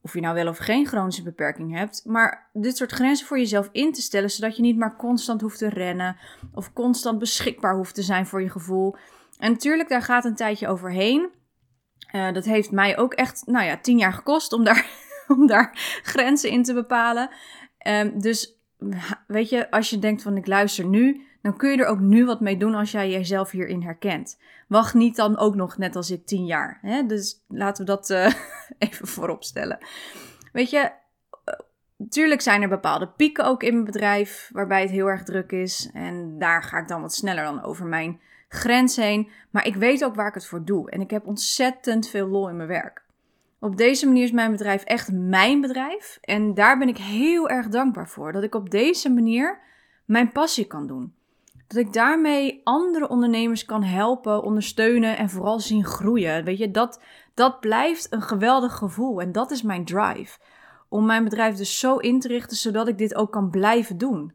of 0.03 0.15
je 0.15 0.21
nou 0.21 0.35
wel 0.35 0.49
of 0.49 0.59
geen 0.59 0.87
chronische 0.87 1.23
beperking 1.23 1.77
hebt, 1.77 2.03
maar 2.05 2.51
dit 2.53 2.77
soort 2.77 2.93
grenzen 2.93 3.27
voor 3.27 3.39
jezelf 3.39 3.69
in 3.73 3.93
te 3.93 4.03
stellen, 4.03 4.31
zodat 4.31 4.57
je 4.57 4.63
niet 4.63 4.77
maar 4.77 4.97
constant 4.97 5.41
hoeft 5.41 5.59
te 5.59 5.69
rennen 5.69 6.17
of 6.55 6.73
constant 6.73 7.19
beschikbaar 7.19 7.77
hoeft 7.77 7.95
te 7.95 8.03
zijn 8.03 8.27
voor 8.27 8.43
je 8.43 8.51
gevoel. 8.51 8.97
En 9.39 9.53
natuurlijk, 9.53 9.89
daar 9.89 10.03
gaat 10.03 10.25
een 10.25 10.35
tijdje 10.35 10.69
overheen. 10.69 11.31
Uh, 12.15 12.33
dat 12.33 12.45
heeft 12.45 12.71
mij 12.71 12.99
ook 12.99 13.15
echt, 13.15 13.43
nou 13.47 13.65
ja, 13.65 13.77
tien 13.77 13.99
jaar 13.99 14.13
gekost 14.13 14.53
om 14.53 14.65
daar, 14.65 14.87
om 15.37 15.47
daar 15.47 16.01
grenzen 16.03 16.51
in 16.51 16.63
te 16.63 16.75
bepalen. 16.75 17.31
Um, 17.87 18.21
dus 18.21 18.59
weet 19.27 19.49
je, 19.49 19.71
als 19.71 19.91
je 19.91 19.99
denkt 19.99 20.23
van 20.23 20.37
ik 20.37 20.47
luister 20.47 20.85
nu, 20.85 21.28
dan 21.43 21.57
kun 21.57 21.71
je 21.71 21.77
er 21.77 21.87
ook 21.87 22.01
nu 22.01 22.25
wat 22.25 22.41
mee 22.41 22.57
doen 22.57 22.75
als 22.75 22.91
jij 22.91 23.11
jezelf 23.11 23.51
hierin 23.51 23.83
herkent. 23.83 24.39
Wacht 24.69 24.95
niet 24.95 25.17
dan 25.17 25.39
ook 25.39 25.55
nog 25.55 25.79
net 25.79 25.97
als 25.97 26.11
ik 26.11 26.27
tien 26.27 26.47
jaar. 26.47 26.79
Hè? 26.83 27.07
Dus 27.07 27.45
laten 27.49 27.85
we 27.85 27.91
dat 27.91 28.11
uh, 28.11 28.33
even 28.89 29.07
voorop 29.07 29.45
stellen. 29.45 29.79
Weet 30.53 30.71
je, 30.71 30.91
natuurlijk 31.97 32.41
zijn 32.41 32.63
er 32.63 32.69
bepaalde 32.69 33.09
pieken 33.09 33.45
ook 33.45 33.63
in 33.63 33.73
mijn 33.73 33.85
bedrijf 33.85 34.51
waarbij 34.53 34.81
het 34.81 34.91
heel 34.91 35.07
erg 35.07 35.23
druk 35.23 35.53
is. 35.53 35.91
En 35.93 36.39
daar 36.39 36.63
ga 36.63 36.79
ik 36.79 36.89
dan 36.89 37.01
wat 37.01 37.15
sneller 37.15 37.45
dan 37.45 37.63
over 37.63 37.87
mijn 37.87 38.21
grens 38.49 38.97
heen. 38.97 39.31
Maar 39.51 39.67
ik 39.67 39.75
weet 39.75 40.05
ook 40.05 40.15
waar 40.15 40.29
ik 40.29 40.35
het 40.35 40.47
voor 40.47 40.65
doe. 40.65 40.91
En 40.91 41.01
ik 41.01 41.11
heb 41.11 41.27
ontzettend 41.27 42.09
veel 42.09 42.27
lol 42.27 42.49
in 42.49 42.57
mijn 42.57 42.69
werk. 42.69 43.03
Op 43.61 43.77
deze 43.77 44.07
manier 44.07 44.25
is 44.25 44.33
mijn 44.33 44.51
bedrijf 44.51 44.83
echt 44.83 45.13
mijn 45.13 45.61
bedrijf. 45.61 46.19
En 46.21 46.55
daar 46.55 46.79
ben 46.79 46.89
ik 46.89 46.99
heel 46.99 47.49
erg 47.49 47.69
dankbaar 47.69 48.09
voor. 48.09 48.33
Dat 48.33 48.43
ik 48.43 48.55
op 48.55 48.71
deze 48.71 49.11
manier 49.11 49.59
mijn 50.05 50.33
passie 50.33 50.67
kan 50.67 50.87
doen. 50.87 51.15
Dat 51.69 51.79
ik 51.79 51.93
daarmee 51.93 52.61
andere 52.65 53.09
ondernemers 53.09 53.65
kan 53.65 53.83
helpen, 53.83 54.43
ondersteunen 54.43 55.17
en 55.17 55.31
vooral 55.31 55.61
zien 55.61 55.85
groeien. 55.85 56.45
Weet 56.45 56.59
je, 56.59 56.71
dat, 56.71 57.01
dat 57.35 57.61
blijft 57.61 58.13
een 58.13 58.23
geweldig 58.23 58.75
gevoel. 58.75 59.21
En 59.21 59.33
dat 59.33 59.51
is 59.51 59.63
mijn 59.63 59.85
drive. 59.85 60.39
Om 60.89 61.07
mijn 61.07 61.25
bedrijf 61.25 61.57
dus 61.57 61.79
zo 61.79 61.97
in 61.97 62.21
te 62.21 62.29
richten 62.29 62.57
zodat 62.57 62.89
ik 62.89 62.99
dit 62.99 63.15
ook 63.15 63.33
kan 63.33 63.51
blijven 63.51 63.99
doen. 63.99 64.33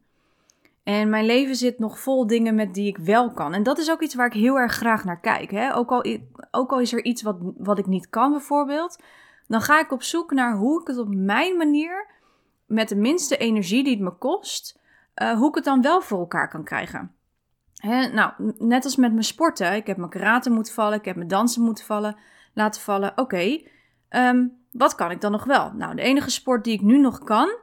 En 0.84 1.10
mijn 1.10 1.26
leven 1.26 1.56
zit 1.56 1.80
nog 1.80 2.00
vol 2.00 2.28
dingen 2.28 2.56
met 2.56 2.74
die 2.74 2.88
ik 2.88 2.98
wel 2.98 3.32
kan. 3.32 3.54
En 3.54 3.64
dat 3.64 3.78
is 3.78 3.92
ook 3.92 4.02
iets 4.02 4.16
waar 4.16 4.28
ik 4.28 4.34
heel 4.34 4.60
erg 4.60 4.74
graag 4.74 5.04
naar 5.04 5.20
kijk. 5.20 5.52
Hè? 5.52 5.76
Ook, 5.76 5.92
al, 5.92 6.06
ook 6.52 6.72
al 6.72 6.80
is 6.80 6.94
er 6.94 7.04
iets 7.04 7.22
wat, 7.22 7.38
wat 7.58 7.78
ik 7.78 7.86
niet 7.86 8.10
kan, 8.10 8.32
bijvoorbeeld. 8.32 9.00
Dan 9.48 9.62
ga 9.62 9.80
ik 9.80 9.92
op 9.92 10.04
zoek 10.04 10.32
naar 10.32 10.56
hoe 10.56 10.82
ik 10.82 10.88
het 10.88 10.98
op 10.98 11.16
mijn 11.16 11.58
manier, 11.58 12.08
met 12.66 12.90
de 12.90 12.96
minste 12.96 13.38
energie 13.38 13.84
die 13.84 13.94
het 13.94 14.04
me 14.04 14.12
kost, 14.12 14.80
uh, 15.16 15.38
hoe 15.38 15.50
ik 15.50 15.56
het 15.56 15.64
dan 15.64 15.82
wel 15.82 16.02
voor 16.02 16.20
elkaar 16.20 16.50
kan 16.50 16.64
krijgen. 16.64 17.12
Nou, 17.90 18.32
net 18.58 18.84
als 18.84 18.96
met 18.96 19.12
mijn 19.12 19.24
sporten. 19.24 19.76
Ik 19.76 19.88
heb 19.88 19.98
mijn 19.98 20.10
karate 20.10 20.50
moeten 20.50 20.74
vallen, 20.74 20.98
ik 20.98 21.06
heb 21.06 21.16
mijn 21.16 21.28
dansen 21.28 21.62
moeten 21.62 21.86
vallen, 21.86 22.16
laten 22.54 22.82
vallen. 22.82 23.14
Oké, 23.16 23.62
um, 24.10 24.52
wat 24.72 24.96
kan 24.96 25.12
ik 25.12 25.22
dan 25.22 25.32
nog 25.32 25.44
wel? 25.44 25.72
Nou, 25.74 25.96
de 25.96 26.02
enige 26.02 26.30
sport 26.30 26.64
die 26.64 26.74
ik 26.74 26.82
nu 26.82 26.98
nog 26.98 27.24
kan, 27.24 27.58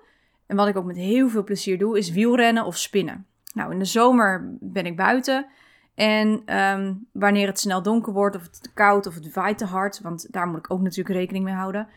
en 0.46 0.56
wat 0.56 0.68
ik 0.68 0.76
ook 0.76 0.84
met 0.84 0.96
heel 0.96 1.28
veel 1.28 1.44
plezier 1.44 1.78
doe, 1.78 1.98
is 1.98 2.11
wielrennen 2.11 2.64
of 2.64 2.76
spinnen. 2.76 3.26
Nou, 3.54 3.72
in 3.72 3.78
de 3.78 3.85
zomer 3.85 4.56
ben 4.61 4.87
ik 4.87 4.96
buiten. 4.96 5.46
En 5.94 6.56
um, 6.59 7.06
wanneer 7.12 7.46
het 7.46 7.61
snel 7.61 7.83
donker 7.83 8.12
wordt, 8.12 8.37
of 8.37 8.42
het 8.42 8.70
koud 8.74 9.06
of 9.06 9.14
het 9.14 9.35
waait 9.35 9.59
te 9.59 9.64
hard, 9.64 10.00
want 10.00 10.33
daar 10.33 10.46
moet 10.46 10.59
ik 10.59 10.72
ook 10.72 10.80
natuurlijk 10.80 11.16
rekening 11.16 11.44
mee 11.44 11.54
houden, 11.54 11.88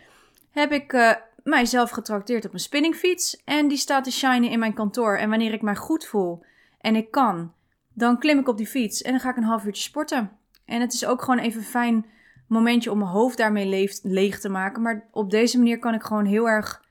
heb 0.52 0.72
ik 0.72 0.94
uh, 0.94 1.12
mijzelf 1.44 1.90
getrakteerd 1.90 2.46
op 2.46 2.54
een 2.54 2.60
spinningfiets. 2.60 3.42
En 3.46 3.68
die 3.68 3.78
staat 3.78 4.04
te 4.04 4.12
shinen 4.12 4.50
in 4.50 4.60
mijn 4.60 4.74
kantoor. 4.74 5.18
En 5.18 5.30
wanneer 5.30 5.54
ik 5.54 5.62
mij 5.62 5.76
goed 5.76 6.06
voel 6.06 6.44
en 6.80 6.96
ik 6.96 7.12
kan, 7.12 7.54
dan 7.94 8.20
klim 8.20 8.40
ik 8.40 8.48
op 8.48 8.58
die 8.58 8.68
fiets 8.68 9.02
en 9.02 9.12
dan 9.12 9.20
ga 9.20 9.30
ik 9.30 9.38
een 9.38 9.44
half 9.44 9.66
uurtje 9.66 9.84
sporten. 9.84 10.32
En 10.66 10.82
het 10.82 10.94
is 10.94 11.06
ook 11.06 11.22
gewoon 11.22 11.40
even 11.40 11.60
een 11.60 11.68
fijn 11.68 12.06
momentje 12.48 12.92
om 12.92 12.98
mijn 12.98 13.10
hoofd 13.10 13.38
daarmee 13.38 13.92
leeg 14.02 14.40
te 14.40 14.50
maken. 14.50 14.82
Maar 14.82 15.08
op 15.12 15.30
deze 15.30 15.58
manier 15.58 15.80
kan 15.80 15.94
ik 15.94 16.04
gewoon 16.04 16.26
heel 16.26 16.50
erg 16.50 16.84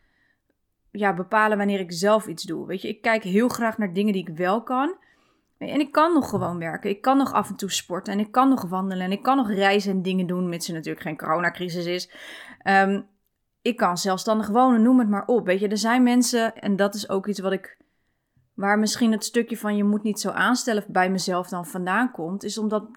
ja, 0.91 1.15
bepalen 1.15 1.59
wanneer 1.59 1.81
ik 1.81 1.93
zelf 1.93 2.27
iets 2.27 2.43
doe. 2.43 2.67
Weet 2.67 2.83
je, 2.83 2.89
ik 2.89 3.03
kijk 3.03 3.23
heel 3.23 3.49
graag 3.49 3.79
naar 3.79 3.93
dingen 3.93 4.13
die 4.13 4.29
ik 4.29 4.37
wel 4.37 4.63
kan. 4.63 4.97
En 5.59 5.81
ik 5.81 5.93
kan 5.93 6.13
nog 6.13 6.29
gewoon 6.29 6.59
werken. 6.59 6.91
Ik 6.91 7.03
kan 7.03 7.17
nog 7.17 7.33
af 7.33 7.49
en 7.49 7.57
toe 7.57 7.71
sporten. 7.71 8.13
En 8.13 8.19
ik 8.19 8.33
kan 8.33 8.49
nog 8.49 8.63
wandelen. 8.63 9.05
En 9.05 9.13
ik 9.13 9.23
kan 9.23 9.37
nog 9.37 9.53
reizen 9.53 9.93
en 9.93 10.03
dingen 10.03 10.27
doen. 10.27 10.49
Mits 10.49 10.69
er 10.69 10.75
natuurlijk 10.75 11.05
geen 11.05 11.17
coronacrisis 11.17 11.87
is. 11.87 12.11
Um, 12.65 13.07
ik 13.63 13.77
kan 13.77 13.99
zelfstandig 13.99 14.49
wonen. 14.49 14.83
Noem 14.83 14.99
het 14.99 15.09
maar 15.09 15.27
op. 15.27 15.47
Weet 15.47 15.61
je, 15.61 15.69
er 15.69 15.79
zijn 15.79 16.03
mensen. 16.03 16.57
En 16.57 16.77
dat 16.77 16.95
is 16.95 17.09
ook 17.09 17.27
iets 17.27 17.41
wat 17.41 17.53
ik. 17.53 17.77
Waar 18.55 18.79
misschien 18.79 19.13
het 19.13 19.25
stukje 19.25 19.57
van 19.57 19.77
je 19.77 19.85
moet 19.85 20.03
niet 20.03 20.21
zo 20.21 20.31
aanstellen 20.31 20.85
bij 20.89 21.11
mezelf 21.11 21.49
dan 21.49 21.67
vandaan 21.67 22.11
komt. 22.11 22.45
Is 22.45 22.59
omdat 22.59 22.89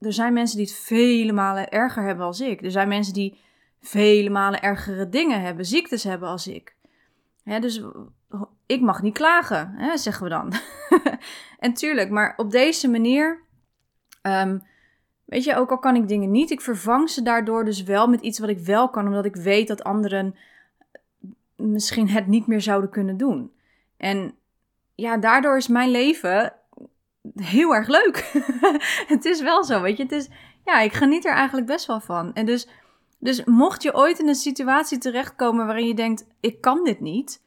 er 0.00 0.12
zijn 0.12 0.32
mensen 0.32 0.56
die 0.56 0.66
het 0.66 0.76
vele 0.76 1.32
malen 1.32 1.70
erger 1.70 2.02
hebben 2.02 2.26
als 2.26 2.40
ik. 2.40 2.62
Er 2.62 2.70
zijn 2.70 2.88
mensen 2.88 3.14
die 3.14 3.40
vele 3.80 4.30
malen 4.30 4.62
ergere 4.62 5.08
dingen 5.08 5.40
hebben. 5.40 5.64
Ziektes 5.64 6.04
hebben 6.04 6.28
als 6.28 6.46
ik 6.46 6.74
dus 7.44 7.82
ik 8.66 8.80
mag 8.80 9.02
niet 9.02 9.14
klagen, 9.14 9.74
hè, 9.76 9.96
zeggen 9.96 10.24
we 10.24 10.28
dan. 10.28 10.52
en 11.58 11.74
tuurlijk, 11.74 12.10
maar 12.10 12.34
op 12.36 12.50
deze 12.50 12.88
manier, 12.88 13.42
um, 14.22 14.62
weet 15.24 15.44
je, 15.44 15.56
ook 15.56 15.70
al 15.70 15.78
kan 15.78 15.96
ik 15.96 16.08
dingen 16.08 16.30
niet, 16.30 16.50
ik 16.50 16.60
vervang 16.60 17.10
ze 17.10 17.22
daardoor 17.22 17.64
dus 17.64 17.82
wel 17.82 18.06
met 18.06 18.20
iets 18.20 18.38
wat 18.38 18.48
ik 18.48 18.58
wel 18.58 18.88
kan, 18.88 19.06
omdat 19.06 19.24
ik 19.24 19.36
weet 19.36 19.68
dat 19.68 19.84
anderen 19.84 20.34
misschien 21.56 22.08
het 22.08 22.26
niet 22.26 22.46
meer 22.46 22.60
zouden 22.60 22.90
kunnen 22.90 23.16
doen. 23.16 23.52
En 23.96 24.34
ja, 24.94 25.16
daardoor 25.16 25.56
is 25.56 25.68
mijn 25.68 25.90
leven 25.90 26.52
heel 27.34 27.74
erg 27.74 27.88
leuk. 27.88 28.30
het 29.14 29.24
is 29.24 29.42
wel 29.42 29.64
zo, 29.64 29.80
weet 29.80 29.96
je. 29.96 30.02
Het 30.02 30.12
is, 30.12 30.28
ja, 30.64 30.80
ik 30.80 30.92
geniet 30.92 31.24
er 31.24 31.34
eigenlijk 31.34 31.66
best 31.66 31.86
wel 31.86 32.00
van. 32.00 32.34
En 32.34 32.46
dus 32.46 32.68
dus 33.24 33.44
mocht 33.44 33.82
je 33.82 33.94
ooit 33.94 34.18
in 34.18 34.28
een 34.28 34.34
situatie 34.34 34.98
terechtkomen 34.98 35.66
waarin 35.66 35.86
je 35.86 35.94
denkt: 35.94 36.26
ik 36.40 36.60
kan 36.60 36.84
dit 36.84 37.00
niet. 37.00 37.42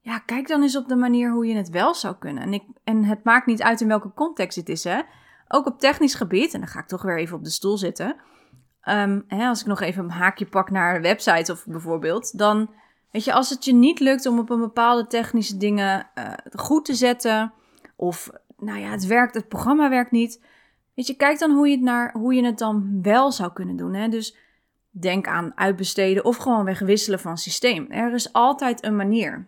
Ja, 0.00 0.18
kijk 0.18 0.48
dan 0.48 0.62
eens 0.62 0.76
op 0.76 0.88
de 0.88 0.96
manier 0.96 1.30
hoe 1.30 1.46
je 1.46 1.54
het 1.54 1.70
wel 1.70 1.94
zou 1.94 2.14
kunnen. 2.18 2.42
En, 2.42 2.52
ik, 2.52 2.62
en 2.84 3.04
het 3.04 3.24
maakt 3.24 3.46
niet 3.46 3.62
uit 3.62 3.80
in 3.80 3.88
welke 3.88 4.12
context 4.14 4.56
het 4.56 4.68
is, 4.68 4.84
hè. 4.84 5.00
Ook 5.48 5.66
op 5.66 5.80
technisch 5.80 6.14
gebied, 6.14 6.54
en 6.54 6.60
dan 6.60 6.68
ga 6.68 6.80
ik 6.80 6.86
toch 6.86 7.02
weer 7.02 7.18
even 7.18 7.36
op 7.36 7.44
de 7.44 7.50
stoel 7.50 7.76
zitten. 7.76 8.16
Um, 8.84 9.24
hè, 9.26 9.46
als 9.46 9.60
ik 9.60 9.66
nog 9.66 9.80
even 9.80 10.04
een 10.04 10.10
haakje 10.10 10.46
pak 10.46 10.70
naar 10.70 11.00
websites 11.00 11.50
of 11.50 11.66
bijvoorbeeld, 11.66 12.38
dan 12.38 12.70
weet 13.10 13.24
je, 13.24 13.32
als 13.32 13.50
het 13.50 13.64
je 13.64 13.74
niet 13.74 14.00
lukt 14.00 14.26
om 14.26 14.38
op 14.38 14.50
een 14.50 14.60
bepaalde 14.60 15.06
technische 15.06 15.56
dingen 15.56 16.10
uh, 16.14 16.32
goed 16.52 16.84
te 16.84 16.94
zetten, 16.94 17.52
of 17.96 18.30
nou 18.58 18.78
ja, 18.78 18.90
het 18.90 19.06
werkt, 19.06 19.34
het 19.34 19.48
programma 19.48 19.88
werkt 19.88 20.10
niet, 20.10 20.42
weet 20.94 21.06
je, 21.06 21.14
kijk 21.14 21.38
dan 21.38 21.50
hoe 21.50 21.68
je 21.68 21.74
het, 21.74 21.84
naar, 21.84 22.12
hoe 22.12 22.34
je 22.34 22.44
het 22.44 22.58
dan 22.58 23.02
wel 23.02 23.32
zou 23.32 23.52
kunnen 23.52 23.76
doen. 23.76 23.94
Hè? 23.94 24.08
Dus 24.08 24.36
Denk 24.90 25.26
aan 25.26 25.52
uitbesteden 25.54 26.24
of 26.24 26.36
gewoon 26.36 26.64
wegwisselen 26.64 27.20
van 27.20 27.38
systeem. 27.38 27.90
Er 27.90 28.14
is 28.14 28.32
altijd 28.32 28.84
een 28.84 28.96
manier. 28.96 29.46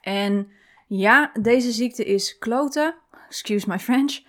En 0.00 0.48
ja, 0.86 1.30
deze 1.40 1.72
ziekte 1.72 2.04
is 2.04 2.38
kloten. 2.38 2.94
Excuse 3.28 3.68
my 3.68 3.78
French. 3.78 4.22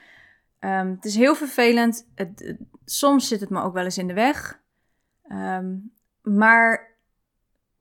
Um, 0.60 0.90
het 0.90 1.06
is 1.06 1.16
heel 1.16 1.36
vervelend. 1.36 2.08
Het, 2.16 2.58
soms 2.86 3.28
zit 3.28 3.40
het 3.40 3.50
me 3.50 3.62
ook 3.62 3.74
wel 3.74 3.84
eens 3.84 3.98
in 3.98 4.08
de 4.08 4.14
weg. 4.14 4.60
Um, 5.32 5.92
maar 6.22 6.97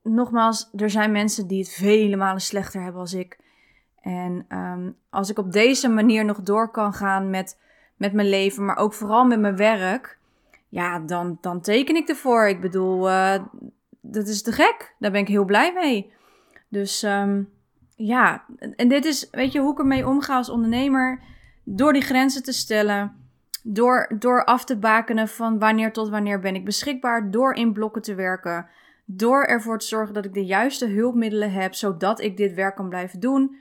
nogmaals, 0.08 0.70
er 0.76 0.90
zijn 0.90 1.12
mensen 1.12 1.46
die 1.46 1.58
het 1.58 1.72
vele 1.72 2.16
malen 2.16 2.40
slechter 2.40 2.82
hebben 2.82 3.00
als 3.00 3.14
ik. 3.14 3.38
En 4.00 4.46
um, 4.48 4.96
als 5.10 5.30
ik 5.30 5.38
op 5.38 5.52
deze 5.52 5.88
manier 5.88 6.24
nog 6.24 6.42
door 6.42 6.70
kan 6.70 6.92
gaan 6.92 7.30
met, 7.30 7.58
met 7.96 8.12
mijn 8.12 8.28
leven, 8.28 8.64
maar 8.64 8.76
ook 8.76 8.94
vooral 8.94 9.24
met 9.24 9.40
mijn 9.40 9.56
werk, 9.56 10.18
ja, 10.68 10.98
dan, 10.98 11.38
dan 11.40 11.60
teken 11.60 11.96
ik 11.96 12.08
ervoor. 12.08 12.48
Ik 12.48 12.60
bedoel, 12.60 13.08
uh, 13.08 13.34
dat 14.00 14.28
is 14.28 14.42
te 14.42 14.52
gek. 14.52 14.94
Daar 14.98 15.10
ben 15.10 15.20
ik 15.20 15.28
heel 15.28 15.44
blij 15.44 15.72
mee. 15.72 16.12
Dus 16.68 17.02
um, 17.02 17.48
ja, 17.96 18.44
en 18.76 18.88
dit 18.88 19.04
is, 19.04 19.28
weet 19.30 19.52
je, 19.52 19.60
hoe 19.60 19.72
ik 19.72 19.78
ermee 19.78 20.06
omga 20.06 20.36
als 20.36 20.50
ondernemer. 20.50 21.20
Door 21.64 21.92
die 21.92 22.02
grenzen 22.02 22.42
te 22.42 22.52
stellen. 22.52 23.16
Door, 23.62 24.14
door 24.18 24.44
af 24.44 24.64
te 24.64 24.78
bakenen 24.78 25.28
van 25.28 25.58
wanneer 25.58 25.92
tot 25.92 26.08
wanneer 26.08 26.40
ben 26.40 26.54
ik 26.54 26.64
beschikbaar. 26.64 27.30
Door 27.30 27.54
in 27.54 27.72
blokken 27.72 28.02
te 28.02 28.14
werken. 28.14 28.68
Door 29.08 29.44
ervoor 29.44 29.78
te 29.78 29.86
zorgen 29.86 30.14
dat 30.14 30.24
ik 30.24 30.34
de 30.34 30.44
juiste 30.44 30.86
hulpmiddelen 30.86 31.52
heb, 31.52 31.74
zodat 31.74 32.20
ik 32.20 32.36
dit 32.36 32.54
werk 32.54 32.76
kan 32.76 32.88
blijven 32.88 33.20
doen. 33.20 33.56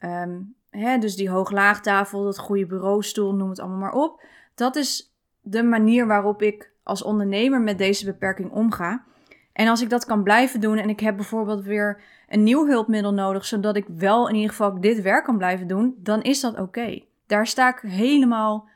Um, 0.00 0.54
hè, 0.70 0.98
dus 0.98 1.16
die 1.16 1.30
hooglaagtafel, 1.30 2.24
dat 2.24 2.38
goede 2.38 2.66
bureaustoel, 2.66 3.34
noem 3.34 3.48
het 3.48 3.60
allemaal 3.60 3.78
maar 3.78 3.92
op. 3.92 4.24
Dat 4.54 4.76
is 4.76 5.14
de 5.40 5.62
manier 5.62 6.06
waarop 6.06 6.42
ik 6.42 6.70
als 6.82 7.02
ondernemer 7.02 7.60
met 7.60 7.78
deze 7.78 8.04
beperking 8.04 8.50
omga. 8.50 9.04
En 9.52 9.68
als 9.68 9.82
ik 9.82 9.90
dat 9.90 10.04
kan 10.04 10.22
blijven 10.22 10.60
doen 10.60 10.76
en 10.76 10.88
ik 10.88 11.00
heb 11.00 11.16
bijvoorbeeld 11.16 11.64
weer 11.64 12.02
een 12.28 12.42
nieuw 12.42 12.66
hulpmiddel 12.66 13.12
nodig, 13.12 13.44
zodat 13.44 13.76
ik 13.76 13.86
wel 13.88 14.28
in 14.28 14.34
ieder 14.34 14.50
geval 14.50 14.80
dit 14.80 15.02
werk 15.02 15.24
kan 15.24 15.38
blijven 15.38 15.66
doen, 15.66 15.94
dan 15.98 16.22
is 16.22 16.40
dat 16.40 16.58
oké. 16.58 17.02
Daar 17.26 17.46
sta 17.46 17.68
ik 17.68 17.90
helemaal, 17.90 18.68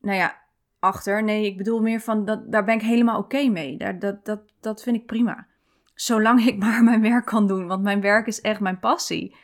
nou 0.00 0.16
ja, 0.16 0.36
achter. 0.78 1.24
Nee, 1.24 1.46
ik 1.46 1.56
bedoel 1.56 1.82
meer 1.82 2.00
van, 2.00 2.24
dat, 2.24 2.52
daar 2.52 2.64
ben 2.64 2.74
ik 2.74 2.82
helemaal 2.82 3.18
oké 3.18 3.48
mee. 3.48 3.76
Daar, 3.76 3.98
dat, 3.98 4.24
dat, 4.24 4.40
dat 4.60 4.82
vind 4.82 4.96
ik 4.96 5.06
prima. 5.06 5.46
Zolang 6.02 6.46
ik 6.46 6.58
maar 6.58 6.82
mijn 6.84 7.00
werk 7.00 7.24
kan 7.24 7.46
doen, 7.46 7.66
want 7.66 7.82
mijn 7.82 8.00
werk 8.00 8.26
is 8.26 8.40
echt 8.40 8.60
mijn 8.60 8.78
passie. 8.78 9.36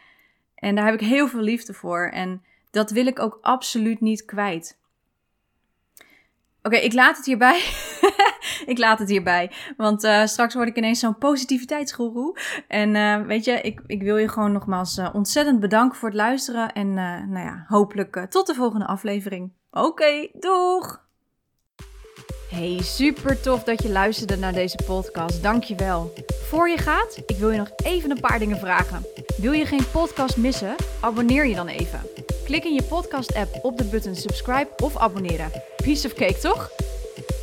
En 0.55 0.75
daar 0.75 0.85
heb 0.85 0.95
ik 0.95 1.07
heel 1.09 1.29
veel 1.29 1.41
liefde 1.41 1.75
voor 1.75 2.09
en 2.09 2.43
dat 2.71 2.91
wil 2.91 3.07
ik 3.07 3.19
ook 3.19 3.39
absoluut 3.41 4.01
niet 4.01 4.25
kwijt. 4.25 4.79
Oké, 6.63 6.77
ik 6.77 6.93
laat 6.93 7.17
het 7.17 7.27
hierbij. 7.27 7.59
ik 8.73 8.79
laat 8.79 8.99
het 8.99 9.09
hierbij. 9.09 9.53
Want 9.77 10.05
uh, 10.05 10.25
straks 10.25 10.55
word 10.55 10.69
ik 10.69 10.77
ineens 10.77 11.01
zo'n 11.01 11.19
positiviteitsgoeroe. 11.19 12.39
En 12.69 12.95
uh, 12.95 13.27
weet 13.27 13.45
je, 13.45 13.61
ik, 13.61 13.81
ik 13.87 14.03
wil 14.03 14.17
je 14.17 14.29
gewoon 14.29 14.53
nogmaals 14.53 14.99
uh, 14.99 15.09
ontzettend 15.13 15.61
bedanken 15.61 15.99
voor 15.99 16.09
het 16.09 16.19
luisteren. 16.19 16.73
En 16.73 16.95
nou 16.95 17.39
ja, 17.39 17.65
hopelijk 17.69 18.27
tot 18.31 18.47
de 18.47 18.55
volgende 18.55 18.87
aflevering. 18.87 19.53
Oké, 19.71 20.29
doeg! 20.33 21.08
Hey, 22.49 22.79
super 22.83 23.41
tof 23.41 23.65
dat 23.65 23.83
je 23.83 23.89
luisterde 23.89 24.37
naar 24.37 24.53
deze 24.53 24.79
podcast. 24.87 25.43
Dankjewel. 25.43 26.13
Voor 26.49 26.69
je 26.69 26.77
gaat, 26.77 27.23
ik 27.27 27.37
wil 27.37 27.51
je 27.51 27.59
nog 27.59 27.71
even 27.77 28.11
een 28.11 28.21
paar 28.21 28.39
dingen 28.39 28.59
vragen. 28.59 29.07
Wil 29.37 29.53
je 29.53 29.67
geen 29.67 29.91
podcast 29.93 30.37
missen? 30.37 30.75
Abonneer 31.01 31.47
je 31.47 31.55
dan 31.55 31.67
even. 31.67 32.01
Klik 32.45 32.65
in 32.65 32.75
je 32.75 32.83
podcast-app 32.83 33.59
op 33.63 33.79
de 33.79 33.85
button 33.85 34.15
subscribe 34.15 34.69
of 34.83 34.97
abonneren. 34.97 35.51
Piece 35.77 36.07
of 36.07 36.15
cake, 36.15 36.39
toch? 36.39 36.71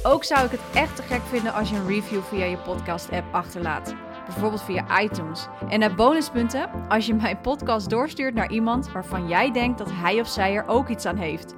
Ook 0.04 0.24
zou 0.24 0.46
ik 0.46 0.52
het 0.52 0.60
echt 0.74 0.96
te 0.96 1.02
gek 1.02 1.22
vinden 1.30 1.54
als 1.54 1.70
je 1.70 1.76
een 1.76 1.88
review 1.88 2.22
via 2.24 2.46
je 2.46 2.58
podcast-app 2.58 3.34
achterlaat. 3.34 3.96
Bijvoorbeeld 4.26 4.64
via 4.64 5.02
iTunes. 5.02 5.48
En 5.70 5.80
naar 5.80 5.96
bonuspunten 5.96 6.70
als 6.90 7.06
je 7.06 7.14
mijn 7.14 7.42
podcast 7.42 7.90
doorstuurt 7.90 8.34
naar 8.34 8.52
iemand 8.52 8.92
waarvan 8.92 9.28
jij 9.28 9.52
denkt 9.52 9.78
dat 9.78 9.90
hij 9.92 10.20
of 10.20 10.28
zij 10.28 10.56
er 10.56 10.68
ook 10.68 10.90
iets 10.90 11.06
aan 11.06 11.18
heeft. 11.18 11.56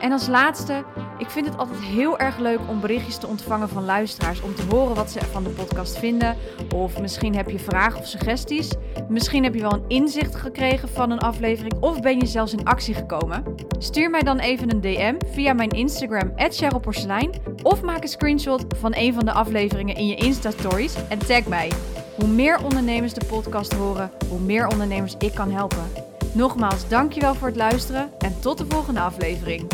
En 0.00 0.12
als 0.12 0.26
laatste, 0.26 0.84
ik 1.20 1.30
vind 1.30 1.46
het 1.46 1.56
altijd 1.56 1.80
heel 1.80 2.18
erg 2.18 2.38
leuk 2.38 2.58
om 2.66 2.80
berichtjes 2.80 3.16
te 3.16 3.26
ontvangen 3.26 3.68
van 3.68 3.84
luisteraars. 3.84 4.40
Om 4.40 4.54
te 4.54 4.62
horen 4.70 4.94
wat 4.94 5.10
ze 5.10 5.20
van 5.30 5.44
de 5.44 5.50
podcast 5.50 5.98
vinden. 5.98 6.36
Of 6.74 7.00
misschien 7.00 7.36
heb 7.36 7.50
je 7.50 7.58
vragen 7.58 7.98
of 8.00 8.06
suggesties. 8.06 8.70
Misschien 9.08 9.44
heb 9.44 9.54
je 9.54 9.60
wel 9.60 9.72
een 9.72 9.84
inzicht 9.88 10.34
gekregen 10.34 10.88
van 10.88 11.10
een 11.10 11.18
aflevering. 11.18 11.74
Of 11.80 12.00
ben 12.00 12.18
je 12.18 12.26
zelfs 12.26 12.52
in 12.52 12.64
actie 12.64 12.94
gekomen. 12.94 13.44
Stuur 13.78 14.10
mij 14.10 14.22
dan 14.22 14.38
even 14.38 14.70
een 14.70 14.80
DM 14.80 15.14
via 15.32 15.52
mijn 15.52 15.70
Instagram, 15.70 16.32
@cherylporselein. 16.36 17.30
Of 17.62 17.82
maak 17.82 18.02
een 18.02 18.08
screenshot 18.08 18.64
van 18.76 18.92
een 18.94 19.14
van 19.14 19.24
de 19.24 19.32
afleveringen 19.32 19.96
in 19.96 20.06
je 20.06 20.14
Insta-stories 20.14 20.94
en 21.08 21.18
tag 21.18 21.46
mij. 21.46 21.70
Hoe 22.16 22.28
meer 22.28 22.62
ondernemers 22.64 23.12
de 23.12 23.24
podcast 23.24 23.74
horen, 23.74 24.10
hoe 24.28 24.40
meer 24.40 24.66
ondernemers 24.66 25.14
ik 25.18 25.34
kan 25.34 25.50
helpen. 25.50 25.84
Nogmaals, 26.32 26.88
dankjewel 26.88 27.34
voor 27.34 27.48
het 27.48 27.56
luisteren 27.56 28.10
en 28.18 28.40
tot 28.40 28.58
de 28.58 28.64
volgende 28.68 29.00
aflevering. 29.00 29.66